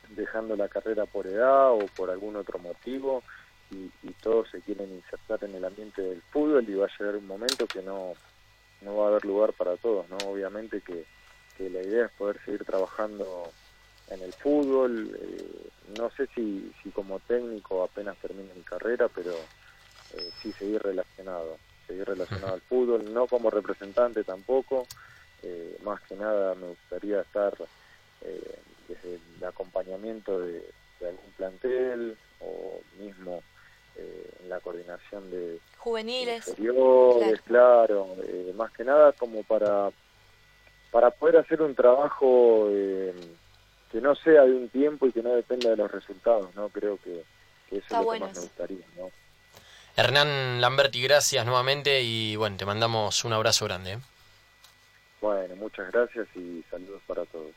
dejando 0.08 0.56
la 0.56 0.66
carrera 0.68 1.06
por 1.06 1.28
edad 1.28 1.70
o 1.70 1.86
por 1.94 2.10
algún 2.10 2.34
otro 2.34 2.58
motivo 2.58 3.22
y, 3.70 3.88
y 4.02 4.12
todos 4.20 4.50
se 4.50 4.60
quieren 4.62 4.92
insertar 4.92 5.44
en 5.48 5.54
el 5.54 5.64
ambiente 5.64 6.02
del 6.02 6.22
fútbol 6.22 6.68
y 6.68 6.74
va 6.74 6.86
a 6.86 6.98
llegar 6.98 7.14
un 7.14 7.26
momento 7.28 7.68
que 7.68 7.82
no, 7.82 8.14
no 8.84 8.96
va 8.96 9.06
a 9.06 9.08
haber 9.10 9.24
lugar 9.24 9.52
para 9.52 9.76
todos, 9.76 10.08
¿no? 10.08 10.16
Obviamente 10.28 10.80
que, 10.80 11.04
que 11.56 11.70
la 11.70 11.82
idea 11.82 12.06
es 12.06 12.12
poder 12.12 12.38
seguir 12.44 12.64
trabajando 12.64 13.50
en 14.08 14.22
el 14.22 14.32
fútbol, 14.32 15.16
eh, 15.20 15.70
no 15.98 16.10
sé 16.10 16.26
si, 16.34 16.70
si 16.82 16.90
como 16.90 17.18
técnico 17.20 17.82
apenas 17.82 18.16
termine 18.18 18.52
mi 18.54 18.62
carrera, 18.62 19.08
pero 19.08 19.32
eh, 19.32 20.30
sí 20.40 20.52
seguir 20.52 20.82
relacionado, 20.82 21.56
seguir 21.86 22.04
relacionado 22.04 22.54
al 22.54 22.60
fútbol, 22.60 23.12
no 23.12 23.26
como 23.26 23.50
representante 23.50 24.24
tampoco, 24.24 24.86
eh, 25.42 25.78
más 25.82 26.00
que 26.02 26.14
nada 26.16 26.54
me 26.54 26.68
gustaría 26.68 27.20
estar 27.20 27.54
desde 28.88 29.14
el 29.14 29.44
acompañamiento 29.44 30.38
de, 30.38 30.62
de 31.00 31.08
algún 31.08 31.32
plantel 31.36 32.16
o 32.40 32.80
mismo 32.98 33.41
coordinación 34.82 35.30
de 35.30 35.58
Juveniles. 35.78 36.48
inferiores, 36.48 37.40
claro, 37.42 38.08
eh, 38.24 38.52
más 38.54 38.70
que 38.72 38.84
nada 38.84 39.12
como 39.12 39.42
para 39.42 39.90
para 40.90 41.10
poder 41.10 41.38
hacer 41.38 41.62
un 41.62 41.74
trabajo 41.74 42.68
eh, 42.70 43.14
que 43.90 44.00
no 44.00 44.14
sea 44.14 44.42
de 44.42 44.52
un 44.52 44.68
tiempo 44.68 45.06
y 45.06 45.12
que 45.12 45.22
no 45.22 45.30
dependa 45.30 45.70
de 45.70 45.76
los 45.76 45.90
resultados, 45.90 46.54
¿no? 46.54 46.68
Creo 46.68 46.98
que, 46.98 47.24
que 47.70 47.76
eso 47.76 47.84
Está 47.84 47.96
es 47.96 48.00
lo 48.00 48.04
bueno 48.04 48.26
que 48.26 48.32
más 48.32 48.36
me 48.36 48.42
gustaría, 48.42 48.86
¿no? 48.98 49.10
Hernán 49.96 50.60
Lamberti, 50.60 51.02
gracias 51.02 51.44
nuevamente 51.44 52.02
y 52.02 52.36
bueno, 52.36 52.56
te 52.56 52.66
mandamos 52.66 53.24
un 53.24 53.32
abrazo 53.32 53.64
grande. 53.66 53.92
¿eh? 53.92 53.98
Bueno, 55.20 55.56
muchas 55.56 55.90
gracias 55.92 56.26
y 56.34 56.62
saludos 56.70 57.02
para 57.06 57.24
todos. 57.26 57.52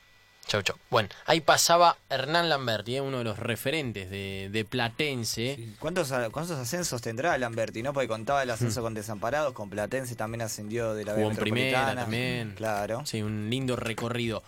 Chau, 0.47 0.61
chau. 0.61 0.75
Bueno, 0.91 1.09
ahí 1.25 1.41
pasaba 1.41 1.97
Hernán 2.09 2.49
Lamberti, 2.49 2.97
¿eh? 2.97 3.01
uno 3.01 3.19
de 3.19 3.23
los 3.23 3.39
referentes 3.39 4.09
de, 4.09 4.49
de 4.51 4.65
Platense. 4.65 5.55
Sí. 5.55 5.75
¿Cuántos, 5.79 6.13
¿Cuántos 6.31 6.51
ascensos 6.51 7.01
tendrá 7.01 7.37
Lamberti? 7.37 7.81
¿no? 7.81 7.93
Porque 7.93 8.07
contaba 8.07 8.43
el 8.43 8.51
ascenso 8.51 8.81
con 8.81 8.93
Desamparados, 8.93 9.53
con 9.53 9.69
Platense 9.69 10.15
también 10.15 10.43
ascendió 10.43 10.93
de 10.93 11.05
la 11.05 11.13
B 11.13 11.21
Jugó 11.21 11.31
en 11.31 11.37
primera 11.37 11.95
también. 11.95 12.53
Claro. 12.55 13.05
Sí, 13.05 13.21
un 13.21 13.49
lindo 13.49 13.75
recorrido. 13.75 14.43